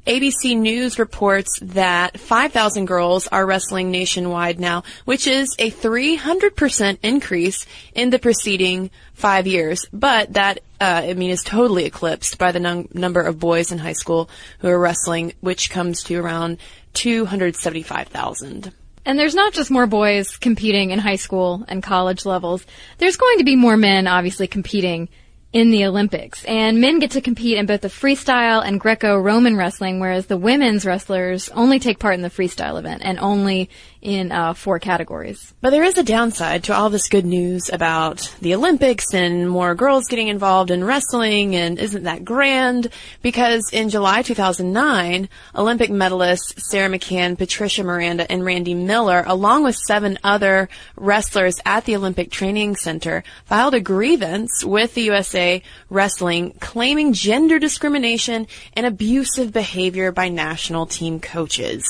ABC 0.06 0.56
News 0.56 1.00
reports 1.00 1.58
that 1.60 2.20
5,000 2.20 2.86
girls 2.86 3.26
are 3.26 3.44
wrestling 3.44 3.90
nationwide 3.90 4.60
now, 4.60 4.84
which 5.04 5.26
is 5.26 5.54
a 5.58 5.70
300% 5.70 6.98
increase 7.02 7.66
in 7.92 8.10
the 8.10 8.20
preceding 8.20 8.90
five 9.14 9.48
years. 9.48 9.84
But 9.92 10.34
that, 10.34 10.60
uh, 10.80 11.02
I 11.04 11.14
mean, 11.14 11.30
is 11.30 11.42
totally 11.42 11.84
eclipsed 11.84 12.38
by 12.38 12.52
the 12.52 12.60
num- 12.60 12.88
number 12.92 13.22
of 13.22 13.38
boys 13.38 13.72
in 13.72 13.78
high 13.78 13.92
school 13.92 14.28
who 14.60 14.68
are 14.68 14.78
wrestling, 14.78 15.32
which 15.40 15.70
comes 15.70 16.02
to 16.04 16.16
around 16.16 16.58
275,000. 16.94 18.72
And 19.04 19.18
there's 19.18 19.34
not 19.34 19.52
just 19.52 19.70
more 19.70 19.86
boys 19.86 20.36
competing 20.36 20.90
in 20.90 20.98
high 20.98 21.16
school 21.16 21.64
and 21.68 21.82
college 21.82 22.26
levels. 22.26 22.66
There's 22.98 23.16
going 23.16 23.38
to 23.38 23.44
be 23.44 23.56
more 23.56 23.76
men 23.76 24.06
obviously 24.06 24.48
competing 24.48 25.08
in 25.52 25.70
the 25.70 25.86
Olympics. 25.86 26.44
And 26.44 26.80
men 26.80 26.98
get 26.98 27.12
to 27.12 27.20
compete 27.20 27.56
in 27.56 27.66
both 27.66 27.80
the 27.80 27.88
freestyle 27.88 28.62
and 28.62 28.80
Greco-Roman 28.80 29.56
wrestling, 29.56 30.00
whereas 30.00 30.26
the 30.26 30.36
women's 30.36 30.84
wrestlers 30.84 31.48
only 31.50 31.78
take 31.78 31.98
part 31.98 32.14
in 32.14 32.22
the 32.22 32.30
freestyle 32.30 32.78
event 32.78 33.02
and 33.04 33.18
only 33.20 33.70
in 34.06 34.30
uh, 34.30 34.54
four 34.54 34.78
categories. 34.78 35.52
But 35.60 35.70
there 35.70 35.82
is 35.82 35.98
a 35.98 36.04
downside 36.04 36.62
to 36.64 36.74
all 36.74 36.90
this 36.90 37.08
good 37.08 37.26
news 37.26 37.68
about 37.72 38.32
the 38.40 38.54
Olympics 38.54 39.12
and 39.12 39.50
more 39.50 39.74
girls 39.74 40.06
getting 40.06 40.28
involved 40.28 40.70
in 40.70 40.84
wrestling 40.84 41.56
and 41.56 41.76
isn't 41.76 42.04
that 42.04 42.24
grand? 42.24 42.88
Because 43.20 43.68
in 43.72 43.88
July 43.88 44.22
2009, 44.22 45.28
Olympic 45.56 45.90
medalists 45.90 46.56
Sarah 46.56 46.88
McMann, 46.88 47.36
Patricia 47.36 47.82
Miranda, 47.82 48.30
and 48.30 48.44
Randi 48.44 48.74
Miller, 48.74 49.24
along 49.26 49.64
with 49.64 49.74
seven 49.74 50.20
other 50.22 50.68
wrestlers 50.94 51.56
at 51.66 51.84
the 51.84 51.96
Olympic 51.96 52.30
Training 52.30 52.76
Center, 52.76 53.24
filed 53.44 53.74
a 53.74 53.80
grievance 53.80 54.64
with 54.64 54.94
the 54.94 55.02
USA 55.02 55.60
Wrestling 55.90 56.54
claiming 56.60 57.12
gender 57.12 57.58
discrimination 57.58 58.46
and 58.74 58.86
abusive 58.86 59.52
behavior 59.52 60.12
by 60.12 60.28
national 60.28 60.86
team 60.86 61.18
coaches. 61.18 61.84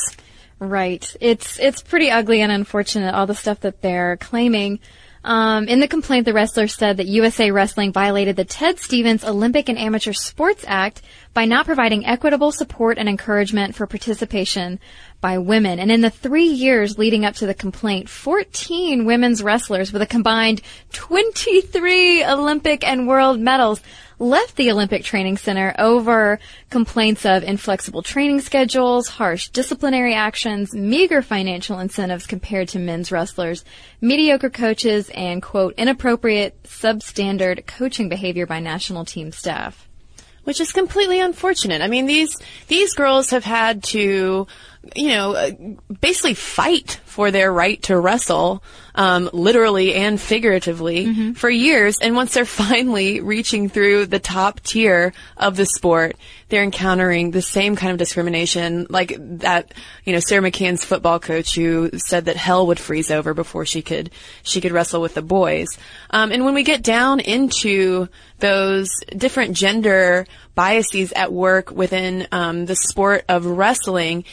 Right. 0.58 1.14
It's 1.20 1.58
it's 1.58 1.82
pretty 1.82 2.10
ugly 2.10 2.40
and 2.40 2.50
unfortunate 2.50 3.14
all 3.14 3.26
the 3.26 3.34
stuff 3.34 3.60
that 3.60 3.82
they're 3.82 4.16
claiming. 4.16 4.80
Um, 5.22 5.66
in 5.66 5.80
the 5.80 5.88
complaint, 5.88 6.24
the 6.24 6.32
wrestler 6.32 6.68
said 6.68 6.98
that 6.98 7.08
USA 7.08 7.50
Wrestling 7.50 7.92
violated 7.92 8.36
the 8.36 8.44
Ted 8.44 8.78
Stevens 8.78 9.24
Olympic 9.24 9.68
and 9.68 9.76
Amateur 9.76 10.12
Sports 10.12 10.64
Act 10.68 11.02
by 11.36 11.44
not 11.44 11.66
providing 11.66 12.06
equitable 12.06 12.50
support 12.50 12.96
and 12.96 13.10
encouragement 13.10 13.74
for 13.74 13.86
participation 13.86 14.80
by 15.20 15.36
women. 15.36 15.78
And 15.78 15.92
in 15.92 16.00
the 16.00 16.08
three 16.08 16.46
years 16.46 16.96
leading 16.96 17.26
up 17.26 17.34
to 17.34 17.46
the 17.46 17.52
complaint, 17.52 18.08
14 18.08 19.04
women's 19.04 19.42
wrestlers 19.42 19.92
with 19.92 20.00
a 20.00 20.06
combined 20.06 20.62
23 20.94 22.24
Olympic 22.24 22.88
and 22.88 23.06
world 23.06 23.38
medals 23.38 23.82
left 24.18 24.56
the 24.56 24.70
Olympic 24.70 25.04
Training 25.04 25.36
Center 25.36 25.74
over 25.78 26.38
complaints 26.70 27.26
of 27.26 27.42
inflexible 27.42 28.00
training 28.00 28.40
schedules, 28.40 29.06
harsh 29.06 29.50
disciplinary 29.50 30.14
actions, 30.14 30.72
meager 30.72 31.20
financial 31.20 31.78
incentives 31.80 32.26
compared 32.26 32.68
to 32.68 32.78
men's 32.78 33.12
wrestlers, 33.12 33.62
mediocre 34.00 34.48
coaches, 34.48 35.10
and 35.10 35.42
quote, 35.42 35.74
inappropriate 35.76 36.62
substandard 36.62 37.66
coaching 37.66 38.08
behavior 38.08 38.46
by 38.46 38.58
national 38.58 39.04
team 39.04 39.32
staff. 39.32 39.85
Which 40.46 40.60
is 40.60 40.70
completely 40.70 41.18
unfortunate. 41.18 41.82
I 41.82 41.88
mean, 41.88 42.06
these, 42.06 42.36
these 42.68 42.94
girls 42.94 43.30
have 43.30 43.42
had 43.42 43.82
to, 43.84 44.46
you 44.94 45.08
know, 45.08 45.34
uh, 45.34 45.50
basically 46.00 46.34
fight 46.34 47.00
for 47.04 47.30
their 47.30 47.52
right 47.52 47.82
to 47.84 47.98
wrestle, 47.98 48.62
um, 48.94 49.28
literally 49.32 49.94
and 49.94 50.20
figuratively 50.20 51.06
Mm-hmm. 51.06 51.32
for 51.32 51.50
years. 51.50 51.98
And 52.00 52.14
once 52.14 52.34
they're 52.34 52.44
finally 52.46 53.20
reaching 53.20 53.68
through 53.68 54.06
the 54.06 54.18
top 54.18 54.60
tier 54.60 55.12
of 55.36 55.56
the 55.56 55.66
sport, 55.66 56.16
they're 56.48 56.62
encountering 56.62 57.30
the 57.32 57.42
same 57.42 57.74
kind 57.74 57.90
of 57.90 57.98
discrimination, 57.98 58.86
like 58.88 59.16
that, 59.18 59.74
you 60.04 60.12
know, 60.12 60.20
Sarah 60.20 60.42
McMann's 60.42 60.84
football 60.84 61.18
coach 61.18 61.54
who 61.54 61.90
said 61.96 62.26
that 62.26 62.36
hell 62.36 62.66
would 62.68 62.78
freeze 62.78 63.10
over 63.10 63.34
before 63.34 63.66
she 63.66 63.82
could, 63.82 64.10
she 64.42 64.60
could 64.60 64.72
wrestle 64.72 65.00
with 65.02 65.14
the 65.14 65.22
boys. 65.22 65.66
Um, 66.10 66.30
and 66.32 66.44
when 66.44 66.54
we 66.54 66.62
get 66.62 66.82
down 66.82 67.18
into 67.20 68.08
those 68.38 68.88
different 69.16 69.56
gender 69.56 70.26
biases 70.54 71.12
at 71.12 71.32
work 71.32 71.70
within 71.70 72.28
um, 72.32 72.66
the 72.66 72.76
sport 72.76 73.24
of 73.28 73.44
wrestling, 73.46 74.24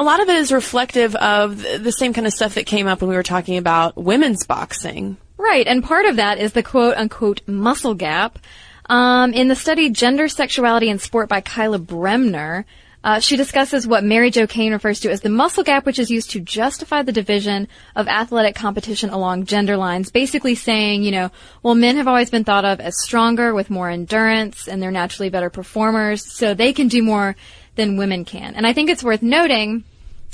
a 0.00 0.02
lot 0.02 0.22
of 0.22 0.30
it 0.30 0.36
is 0.36 0.50
reflective 0.50 1.14
of 1.14 1.60
the 1.60 1.92
same 1.92 2.14
kind 2.14 2.26
of 2.26 2.32
stuff 2.32 2.54
that 2.54 2.64
came 2.64 2.86
up 2.86 3.02
when 3.02 3.10
we 3.10 3.16
were 3.16 3.22
talking 3.22 3.58
about 3.58 3.98
women's 3.98 4.46
boxing. 4.46 5.18
Right, 5.36 5.66
and 5.66 5.84
part 5.84 6.06
of 6.06 6.16
that 6.16 6.38
is 6.38 6.54
the 6.54 6.62
quote 6.62 6.96
unquote 6.96 7.46
muscle 7.46 7.92
gap. 7.92 8.38
Um, 8.86 9.34
in 9.34 9.48
the 9.48 9.54
study 9.54 9.90
Gender, 9.90 10.26
Sexuality, 10.26 10.88
and 10.88 11.02
Sport 11.02 11.28
by 11.28 11.42
Kyla 11.42 11.80
Bremner, 11.80 12.64
uh, 13.04 13.20
she 13.20 13.36
discusses 13.36 13.86
what 13.86 14.02
Mary 14.02 14.30
Jo 14.30 14.46
Kane 14.46 14.72
refers 14.72 15.00
to 15.00 15.10
as 15.10 15.20
the 15.20 15.28
muscle 15.28 15.64
gap, 15.64 15.84
which 15.84 15.98
is 15.98 16.10
used 16.10 16.30
to 16.30 16.40
justify 16.40 17.02
the 17.02 17.12
division 17.12 17.68
of 17.94 18.08
athletic 18.08 18.54
competition 18.54 19.10
along 19.10 19.44
gender 19.44 19.76
lines, 19.76 20.10
basically 20.10 20.54
saying, 20.54 21.02
you 21.02 21.10
know, 21.10 21.30
well, 21.62 21.74
men 21.74 21.96
have 21.96 22.08
always 22.08 22.30
been 22.30 22.44
thought 22.44 22.64
of 22.64 22.80
as 22.80 22.94
stronger 23.02 23.52
with 23.52 23.68
more 23.68 23.90
endurance 23.90 24.66
and 24.66 24.82
they're 24.82 24.90
naturally 24.90 25.28
better 25.28 25.50
performers, 25.50 26.24
so 26.24 26.54
they 26.54 26.72
can 26.72 26.88
do 26.88 27.02
more 27.02 27.36
than 27.76 27.98
women 27.98 28.24
can. 28.24 28.54
And 28.54 28.66
I 28.66 28.72
think 28.72 28.88
it's 28.88 29.04
worth 29.04 29.22
noting 29.22 29.84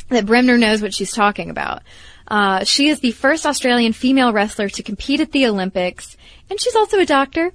that 0.09 0.27
Bremner 0.27 0.57
knows 0.59 0.83
what 0.83 0.95
she's 0.95 1.13
talking 1.13 1.51
about. 1.51 1.83
Uh, 2.29 2.65
she 2.65 2.89
is 2.89 3.01
the 3.01 3.13
first 3.13 3.47
Australian 3.47 3.93
female 3.93 4.33
wrestler 4.33 4.69
to 4.69 4.83
compete 4.83 5.21
at 5.21 5.33
the 5.33 5.47
Olympics, 5.47 6.17
and 6.51 6.61
she's 6.61 6.75
also 6.77 6.99
a 6.99 7.07
doctor. 7.07 7.53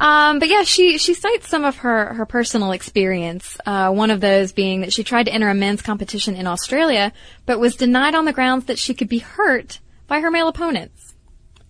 Um, 0.00 0.38
but 0.38 0.48
yeah, 0.48 0.62
she 0.62 0.96
she 0.98 1.12
cites 1.12 1.48
some 1.48 1.64
of 1.64 1.78
her 1.78 2.14
her 2.14 2.24
personal 2.24 2.70
experience. 2.72 3.56
Uh, 3.66 3.90
one 3.90 4.10
of 4.10 4.20
those 4.20 4.52
being 4.52 4.82
that 4.82 4.92
she 4.92 5.02
tried 5.02 5.24
to 5.24 5.32
enter 5.32 5.48
a 5.48 5.54
men's 5.54 5.82
competition 5.82 6.36
in 6.36 6.46
Australia, 6.46 7.12
but 7.46 7.58
was 7.58 7.74
denied 7.74 8.14
on 8.14 8.24
the 8.24 8.32
grounds 8.32 8.66
that 8.66 8.78
she 8.78 8.94
could 8.94 9.08
be 9.08 9.18
hurt 9.18 9.80
by 10.06 10.20
her 10.20 10.30
male 10.30 10.46
opponents. 10.48 11.14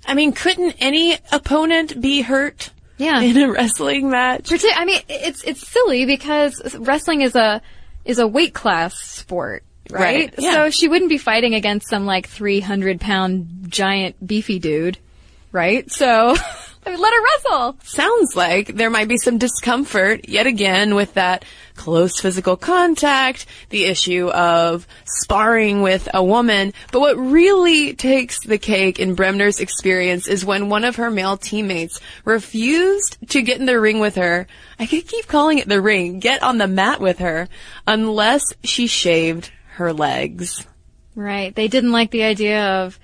I 0.06 0.14
mean, 0.14 0.32
couldn't 0.32 0.76
any 0.78 1.16
opponent 1.32 2.00
be 2.00 2.20
hurt 2.20 2.70
Yeah. 2.98 3.20
in 3.22 3.36
a 3.38 3.50
wrestling 3.50 4.10
match? 4.10 4.50
Parti- 4.50 4.68
I 4.76 4.84
mean, 4.84 5.00
it's 5.08 5.42
it's 5.44 5.66
silly 5.66 6.04
because 6.04 6.76
wrestling 6.78 7.22
is 7.22 7.34
a 7.34 7.62
is 8.04 8.18
a 8.18 8.26
weight 8.28 8.52
class 8.52 8.94
sport, 8.98 9.64
right? 9.90 10.00
Right, 10.00 10.34
yeah. 10.38 10.54
So 10.54 10.70
she 10.70 10.88
wouldn't 10.88 11.08
be 11.08 11.18
fighting 11.18 11.54
against 11.54 11.88
some 11.88 12.06
like 12.06 12.28
three 12.28 12.60
hundred 12.60 13.00
pound 13.00 13.66
giant 13.68 14.24
beefy 14.24 14.58
dude, 14.58 14.98
right? 15.52 15.90
So 15.90 16.36
I 16.88 16.92
mean, 16.92 17.00
let 17.00 17.12
her 17.12 17.22
wrestle. 17.22 17.76
Sounds 17.82 18.34
like 18.34 18.68
there 18.68 18.88
might 18.88 19.08
be 19.08 19.18
some 19.18 19.36
discomfort 19.36 20.26
yet 20.26 20.46
again 20.46 20.94
with 20.94 21.12
that 21.14 21.44
close 21.76 22.18
physical 22.18 22.56
contact, 22.56 23.44
the 23.68 23.84
issue 23.84 24.28
of 24.28 24.86
sparring 25.04 25.82
with 25.82 26.08
a 26.14 26.24
woman. 26.24 26.72
But 26.90 27.00
what 27.00 27.18
really 27.18 27.92
takes 27.92 28.42
the 28.42 28.56
cake 28.56 28.98
in 28.98 29.16
Bremner's 29.16 29.60
experience 29.60 30.26
is 30.26 30.46
when 30.46 30.70
one 30.70 30.84
of 30.84 30.96
her 30.96 31.10
male 31.10 31.36
teammates 31.36 32.00
refused 32.24 33.18
to 33.28 33.42
get 33.42 33.60
in 33.60 33.66
the 33.66 33.78
ring 33.78 34.00
with 34.00 34.14
her. 34.14 34.46
I 34.78 34.86
could 34.86 35.06
keep 35.06 35.26
calling 35.26 35.58
it 35.58 35.68
the 35.68 35.82
ring, 35.82 36.20
get 36.20 36.42
on 36.42 36.56
the 36.56 36.66
mat 36.66 37.00
with 37.00 37.18
her, 37.18 37.50
unless 37.86 38.44
she 38.64 38.86
shaved 38.86 39.50
her 39.78 39.92
legs. 39.92 40.64
Right. 41.14 41.54
They 41.54 41.66
didn't 41.68 41.92
like 41.92 42.10
the 42.10 42.22
idea 42.22 42.64
of 42.84 42.98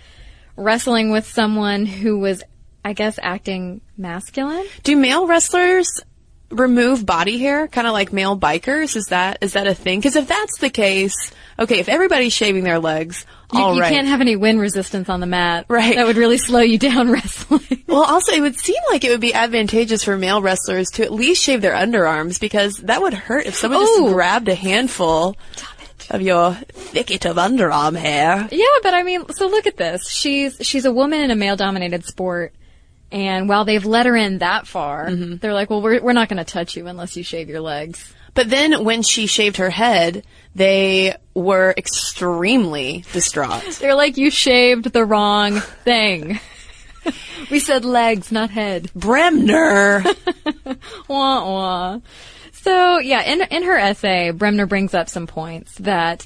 wrestling 0.57 1.11
with 1.11 1.27
someone 1.27 1.87
who 1.87 2.19
was, 2.21 2.43
I 2.85 2.93
guess, 2.93 3.19
acting 3.21 3.81
masculine. 3.97 4.67
Do 4.85 4.97
male 4.97 5.27
wrestlers 5.27 5.89
remove 6.51 7.05
body 7.05 7.39
hair, 7.39 7.67
kind 7.67 7.87
of 7.87 7.93
like 7.93 8.13
male 8.13 8.39
bikers? 8.39 8.95
Is 8.95 9.07
that 9.07 9.39
is 9.41 9.55
that 9.55 9.67
a 9.67 9.75
thing? 9.75 9.99
Because 9.99 10.15
if 10.15 10.29
that's 10.29 10.59
the 10.59 10.71
case, 10.71 11.15
okay, 11.59 11.81
if 11.81 11.89
everybody's 11.89 12.33
shaving 12.33 12.63
their 12.63 12.79
legs, 12.79 13.27
You, 13.53 13.61
all 13.61 13.75
you 13.75 13.81
right. 13.81 13.93
can't 13.93 14.07
have 14.07 14.21
any 14.21 14.37
wind 14.37 14.61
resistance 14.61 15.09
on 15.09 15.19
the 15.19 15.27
mat. 15.27 15.65
Right. 15.69 15.97
That 15.97 16.07
would 16.07 16.17
really 16.17 16.39
slow 16.39 16.61
you 16.61 16.79
down 16.79 17.11
wrestling. 17.13 17.83
well, 17.89 18.05
also, 18.05 18.33
it 18.33 18.41
would 18.41 18.57
seem 18.59 18.77
like 18.91 19.03
it 19.05 19.11
would 19.11 19.21
be 19.21 19.35
advantageous 19.35 20.05
for 20.05 20.17
male 20.17 20.41
wrestlers 20.41 20.91
to 20.91 21.03
at 21.03 21.13
least 21.13 21.43
shave 21.43 21.61
their 21.63 21.75
underarms 21.75 22.39
because 22.39 22.77
that 22.85 23.01
would 23.03 23.15
hurt 23.15 23.47
if 23.47 23.57
someone 23.57 23.83
Ooh. 23.83 23.87
just 23.87 24.15
grabbed 24.15 24.49
a 24.49 24.55
handful 24.55 25.37
of 26.11 26.23
your 26.23 26.55
thicket 26.55 27.25
of 27.27 27.37
underarm 27.37 27.97
hair. 27.97 28.49
Yeah, 28.51 28.65
but 28.83 28.95
I 28.95 29.03
mean, 29.03 29.25
so 29.31 29.47
look 29.49 29.67
at 29.67 29.77
this. 29.77 30.09
She's 30.09 30.57
she's 30.63 30.85
a 30.85 30.93
woman 30.93 31.21
in 31.21 31.31
a 31.31 31.37
male-dominated 31.37 32.05
sport, 32.05 32.53
and 33.13 33.49
while 33.49 33.65
they've 33.65 33.85
let 33.85 34.07
her 34.07 34.17
in 34.17 34.39
that 34.39 34.67
far, 34.67 35.09
Mm-hmm. 35.09 35.37
they're 35.37 35.55
like, 35.55 35.71
"Well, 35.71 35.83
we're 35.83 36.03
we're 36.03 36.13
not 36.13 36.29
going 36.29 36.45
to 36.45 36.51
touch 36.51 36.77
you 36.77 36.87
unless 36.87 37.17
you 37.17 37.23
shave 37.23 37.49
your 37.49 37.61
legs." 37.61 38.13
But 38.35 38.51
then 38.51 38.83
when 38.85 39.03
she 39.03 39.27
shaved 39.29 39.59
her 39.59 39.71
head, 39.71 40.25
they 40.57 41.15
were 41.35 41.73
extremely 41.77 43.05
distraught. 43.13 43.63
They're 43.81 43.95
like, 43.95 44.17
"You 44.17 44.31
shaved 44.31 44.93
the 44.93 45.05
wrong 45.05 45.61
thing." 45.61 46.41
we 47.51 47.61
said 47.61 47.85
legs, 47.85 48.33
not 48.33 48.51
head. 48.51 48.91
Bremner! 48.95 50.03
Wah 51.09 51.45
wah. 51.47 52.01
So 52.65 52.99
yeah, 52.99 53.23
in 53.23 53.43
in 53.43 53.63
her 53.65 53.77
essay, 53.77 54.31
Bremner 54.31 54.65
brings 54.65 54.95
up 54.95 55.11
some 55.11 55.27
points 55.27 55.75
that 55.81 56.25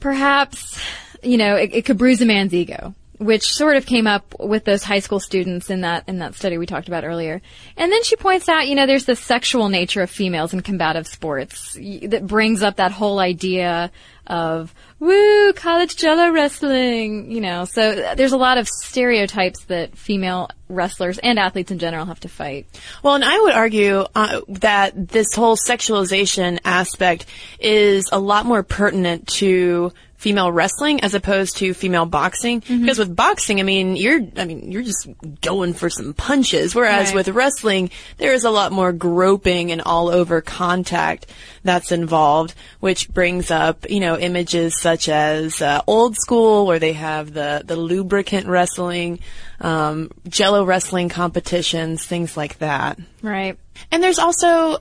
perhaps 0.00 0.78
you 1.22 1.38
know 1.38 1.56
it, 1.56 1.70
it 1.72 1.84
could 1.86 1.96
bruise 1.96 2.20
a 2.20 2.26
man's 2.26 2.52
ego, 2.52 2.94
which 3.24 3.52
sort 3.52 3.76
of 3.76 3.86
came 3.86 4.06
up 4.06 4.34
with 4.38 4.64
those 4.64 4.82
high 4.82 4.98
school 4.98 5.20
students 5.20 5.70
in 5.70 5.82
that 5.82 6.08
in 6.08 6.18
that 6.18 6.34
study 6.34 6.58
we 6.58 6.66
talked 6.66 6.88
about 6.88 7.04
earlier. 7.04 7.40
And 7.76 7.90
then 7.90 8.02
she 8.04 8.16
points 8.16 8.48
out, 8.48 8.68
you 8.68 8.74
know, 8.74 8.86
there's 8.86 9.06
the 9.06 9.16
sexual 9.16 9.68
nature 9.68 10.02
of 10.02 10.10
females 10.10 10.52
in 10.52 10.60
combative 10.60 11.06
sports 11.06 11.74
that 11.74 12.26
brings 12.26 12.62
up 12.62 12.76
that 12.76 12.92
whole 12.92 13.18
idea 13.18 13.90
of 14.26 14.72
woo 14.98 15.52
college 15.54 15.96
jello 15.96 16.30
wrestling, 16.30 17.30
you 17.30 17.40
know. 17.40 17.64
So 17.64 18.14
there's 18.14 18.32
a 18.32 18.36
lot 18.36 18.58
of 18.58 18.68
stereotypes 18.68 19.64
that 19.64 19.96
female 19.96 20.48
wrestlers 20.68 21.18
and 21.18 21.38
athletes 21.38 21.70
in 21.70 21.78
general 21.78 22.06
have 22.06 22.20
to 22.20 22.28
fight. 22.28 22.66
Well, 23.02 23.14
and 23.14 23.24
I 23.24 23.38
would 23.40 23.52
argue 23.52 24.04
uh, 24.14 24.40
that 24.48 25.08
this 25.08 25.34
whole 25.34 25.56
sexualization 25.56 26.60
aspect 26.64 27.26
is 27.58 28.08
a 28.12 28.18
lot 28.18 28.46
more 28.46 28.62
pertinent 28.62 29.26
to 29.28 29.92
female 30.22 30.52
wrestling 30.52 31.00
as 31.02 31.14
opposed 31.14 31.56
to 31.56 31.74
female 31.74 32.06
boxing. 32.06 32.60
Because 32.60 32.96
with 32.96 33.14
boxing, 33.16 33.58
I 33.58 33.64
mean, 33.64 33.96
you're, 33.96 34.20
I 34.36 34.44
mean, 34.44 34.70
you're 34.70 34.84
just 34.84 35.08
going 35.40 35.74
for 35.74 35.90
some 35.90 36.14
punches. 36.14 36.76
Whereas 36.76 37.08
Right. 37.08 37.16
with 37.16 37.28
wrestling, 37.34 37.90
there 38.18 38.32
is 38.32 38.44
a 38.44 38.50
lot 38.50 38.70
more 38.70 38.92
groping 38.92 39.72
and 39.72 39.82
all 39.82 40.08
over 40.08 40.40
contact 40.40 41.26
that's 41.64 41.90
involved, 41.90 42.54
which 42.78 43.08
brings 43.08 43.50
up, 43.50 43.90
you 43.90 43.98
know, 43.98 44.16
images 44.16 44.80
such 44.80 45.08
as 45.08 45.60
uh, 45.60 45.80
old 45.88 46.14
school, 46.14 46.66
where 46.66 46.78
they 46.78 46.92
have 46.92 47.32
the 47.34 47.62
the 47.64 47.76
lubricant 47.76 48.46
wrestling, 48.46 49.18
um, 49.60 50.08
Jello 50.28 50.64
wrestling 50.64 51.08
competitions, 51.08 52.04
things 52.06 52.36
like 52.36 52.58
that. 52.58 52.96
Right. 53.22 53.58
And 53.90 54.02
there's 54.02 54.18
also 54.18 54.78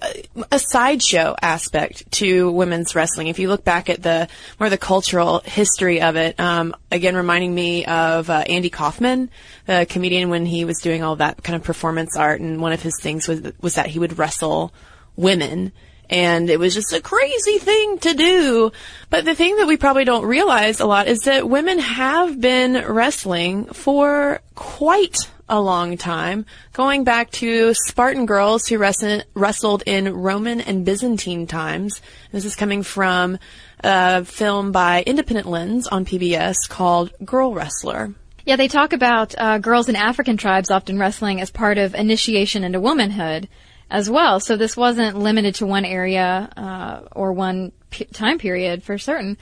a- 0.52 0.60
sideshow 0.60 1.36
aspect 1.42 2.10
to 2.14 2.52
women's 2.52 2.96
wrestling. 2.96 3.28
If 3.28 3.40
you 3.40 3.48
look 3.48 3.64
back 3.64 3.90
at 3.90 4.04
the 4.04 4.28
more 4.60 4.70
the 4.70 4.78
cultural 4.78 5.42
history 5.46 6.02
of 6.02 6.16
it, 6.16 6.40
um, 6.40 6.76
again 6.92 7.16
reminding 7.16 7.54
me 7.54 7.86
of 7.86 8.30
uh, 8.30 8.44
Andy 8.48 8.70
Kaufman, 8.70 9.30
the 9.66 9.86
comedian, 9.90 10.30
when 10.30 10.46
he 10.46 10.66
was 10.66 10.80
doing 10.80 11.04
all 11.04 11.16
that 11.18 11.44
kind 11.44 11.56
of 11.56 11.64
performance 11.64 12.16
art, 12.18 12.42
and 12.42 12.62
one 12.62 12.74
of 12.74 12.82
his 12.82 13.00
things 13.02 13.28
was 13.28 13.42
was 13.62 13.76
that 13.76 13.88
he 13.88 14.00
would 14.00 14.18
wrestle 14.18 14.74
women. 15.16 15.72
And 16.10 16.50
it 16.50 16.60
was 16.60 16.74
just 16.74 16.92
a 16.92 17.00
crazy 17.00 17.58
thing 17.58 17.98
to 18.00 18.14
do. 18.14 18.72
But 19.10 19.24
the 19.24 19.34
thing 19.34 19.56
that 19.56 19.68
we 19.68 19.78
probably 19.78 20.04
don't 20.04 20.26
realize 20.26 20.82
a 20.82 20.86
lot 20.86 21.08
is 21.08 21.22
that 21.22 21.50
women 21.50 21.80
have 21.80 22.40
been 22.42 22.86
wrestling 22.86 23.68
for 23.68 24.42
quite 24.54 25.16
a 25.52 25.60
long 25.60 25.98
time, 25.98 26.46
going 26.74 27.04
back 27.04 27.30
to 27.32 27.74
Spartan 27.74 28.26
girls 28.26 28.68
who 28.68 28.78
wrestled, 28.78 29.26
wrestled 29.36 29.84
in 29.86 30.12
Roman 30.14 30.62
and 30.62 30.86
Byzantine 30.86 31.46
times. 31.46 32.02
This 32.32 32.46
is 32.46 32.56
coming 32.56 32.84
from 32.84 33.38
a 33.84 34.24
film 34.24 34.72
by 34.72 35.04
Independent 35.04 35.48
Lens 35.48 35.88
on 35.88 36.06
PBS 36.06 36.56
called 36.70 37.12
Girl 37.24 37.54
Wrestler. 37.54 38.16
Yeah, 38.46 38.56
they 38.56 38.70
talk 38.70 38.94
about 38.94 39.36
uh, 39.38 39.60
girls 39.60 39.90
in 39.90 39.96
African 39.96 40.38
tribes 40.38 40.72
often 40.72 40.98
wrestling 40.98 41.42
as 41.42 41.52
part 41.52 41.78
of 41.78 41.94
initiation 41.94 42.64
into 42.64 42.80
womanhood 42.80 43.48
as 43.90 44.10
well. 44.10 44.40
So 44.40 44.56
this 44.56 44.78
wasn't 44.78 45.18
limited 45.18 45.56
to 45.56 45.68
one 45.68 45.86
area 45.86 46.50
uh, 46.56 47.02
or 47.12 47.34
one 47.34 47.74
p- 47.90 48.06
time 48.06 48.40
period 48.40 48.84
for 48.84 48.98
certain. 48.98 49.38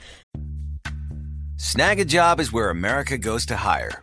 Snagajob 1.56 2.40
is 2.40 2.52
where 2.52 2.68
America 2.68 3.16
goes 3.16 3.46
to 3.46 3.56
hire, 3.56 4.02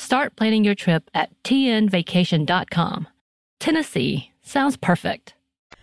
Start 0.00 0.34
planning 0.34 0.64
your 0.64 0.74
trip 0.74 1.10
at 1.12 1.30
tnvacation.com. 1.44 3.06
Tennessee 3.60 4.32
sounds 4.42 4.78
perfect. 4.78 5.34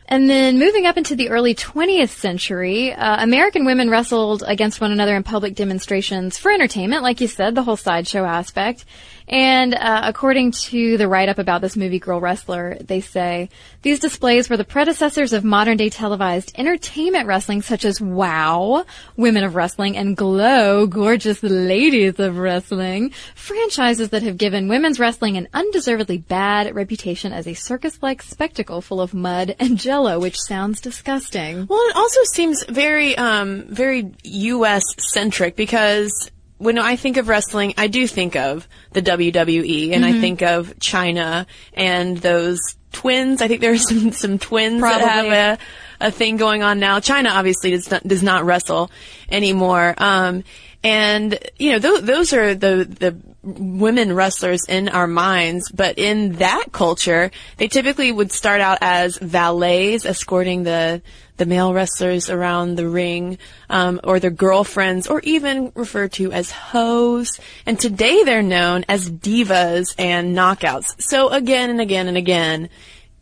And 0.08 0.28
then 0.28 0.58
moving 0.58 0.88
up 0.88 0.98
into 0.98 1.16
the 1.16 1.30
early 1.30 1.54
20th 1.54 2.10
century, 2.10 2.94
uh, 2.94 3.24
American 3.24 3.64
women 3.64 3.92
wrestled 3.92 4.44
against 4.48 4.82
one 4.82 4.92
another 4.92 5.16
in 5.16 5.22
public 5.22 5.54
demonstrations 5.54 6.40
for 6.40 6.52
entertainment, 6.52 7.04
like 7.04 7.22
you 7.22 7.28
said, 7.28 7.54
the 7.54 7.62
whole 7.62 7.78
sideshow 7.78 8.26
aspect. 8.26 8.86
And 9.28 9.74
uh, 9.74 10.02
according 10.06 10.52
to 10.52 10.98
the 10.98 11.08
write-up 11.08 11.38
about 11.38 11.62
this 11.62 11.76
movie, 11.76 12.00
Girl 12.00 12.22
Wrestler, 12.22 12.78
they 12.80 13.02
say 13.02 13.50
these 13.82 14.00
displays 14.00 14.50
were 14.50 14.56
the 14.56 14.64
predecessors 14.64 15.34
of 15.34 15.44
modern-day 15.44 15.90
televised 15.90 16.54
entertainment 16.58 17.28
wrestling, 17.28 17.62
such 17.62 17.84
as 17.84 18.00
WOW, 18.00 18.86
Women 19.18 19.44
of 19.44 19.56
Wrestling, 19.56 19.98
and 19.98 20.16
Glow, 20.16 20.88
Gorgeous 20.88 21.44
Ladies 21.44 22.20
of 22.20 22.38
Wrestling, 22.38 23.12
franchises 23.36 24.10
that 24.10 24.24
have 24.24 24.38
given 24.38 24.70
women's 24.70 25.00
wrestling 25.00 25.36
an 25.36 25.50
undeservedly 25.54 26.20
bad 26.20 26.74
reputation 26.74 27.34
as 27.34 27.48
a 27.48 27.54
circus-like 27.54 28.22
spectacle 28.22 28.82
full 28.82 29.02
of 29.02 29.14
mud 29.14 29.56
and 29.60 29.78
jello, 29.78 30.20
which 30.20 30.40
sounds 30.40 30.80
disgusting. 30.80 31.68
Well, 31.68 31.82
it 31.90 31.96
also 31.98 32.22
seems 32.32 32.64
very, 32.70 33.18
um, 33.18 33.64
very 33.68 34.14
U.S. 34.24 34.84
centric 34.98 35.58
because 35.58 36.32
when 36.58 36.78
I 36.78 36.96
think 36.96 37.18
of 37.18 37.28
wrestling, 37.28 37.74
I 37.78 37.88
do 37.88 38.08
think 38.08 38.36
of 38.36 38.68
the 38.92 39.02
WWE 39.02 39.92
and 39.94 40.04
I 40.06 40.20
think 40.20 40.42
of 40.42 40.74
Chyna 40.80 41.46
and 41.74 42.18
those 42.18 42.60
twins. 42.92 43.42
I 43.42 43.48
think 43.48 43.62
there's 43.62 43.88
some, 43.90 44.12
some 44.12 44.40
twins 44.40 44.82
that 44.82 45.02
have 45.02 45.60
a, 46.02 46.08
a 46.08 46.12
thing 46.12 46.38
going 46.38 46.64
on 46.64 46.80
now. 46.80 47.00
Chyna 47.00 47.32
obviously 47.32 47.72
does 47.72 47.92
not, 47.92 48.04
does 48.04 48.24
not 48.24 48.46
wrestle 48.46 48.92
anymore. 49.30 49.94
Um, 49.98 50.44
and 50.84 51.38
you 51.58 51.72
know, 51.72 51.80
th- 51.80 52.02
those 52.02 52.34
are 52.34 52.56
the, 52.56 52.86
the 52.90 53.18
women 53.48 54.14
wrestlers 54.14 54.66
in 54.66 54.90
our 54.90 55.08
minds, 55.08 55.72
but 55.72 55.98
in 55.98 56.34
that 56.34 56.66
culture, 56.72 57.32
they 57.58 57.68
typically 57.68 58.12
would 58.12 58.32
start 58.32 58.60
out 58.60 58.80
as 58.82 59.18
valets 59.18 60.06
escorting 60.06 60.64
the 60.64 61.02
the 61.38 61.46
male 61.46 61.72
wrestlers 61.72 62.32
around 62.32 62.76
the 62.76 62.90
ring, 62.90 63.38
um, 63.70 64.02
or 64.04 64.20
their 64.20 64.32
girlfriends, 64.32 65.08
or 65.08 65.20
even 65.22 65.72
referred 65.76 66.12
to 66.12 66.32
as 66.32 66.50
hoes. 66.50 67.40
And 67.66 67.80
today 67.80 68.24
they're 68.24 68.42
known 68.42 68.86
as 68.90 69.10
divas 69.10 69.94
and 70.00 70.36
knockouts. 70.36 71.00
So 71.00 71.30
again 71.30 71.70
and 71.70 71.80
again 71.80 72.08
and 72.08 72.18
again, 72.18 72.70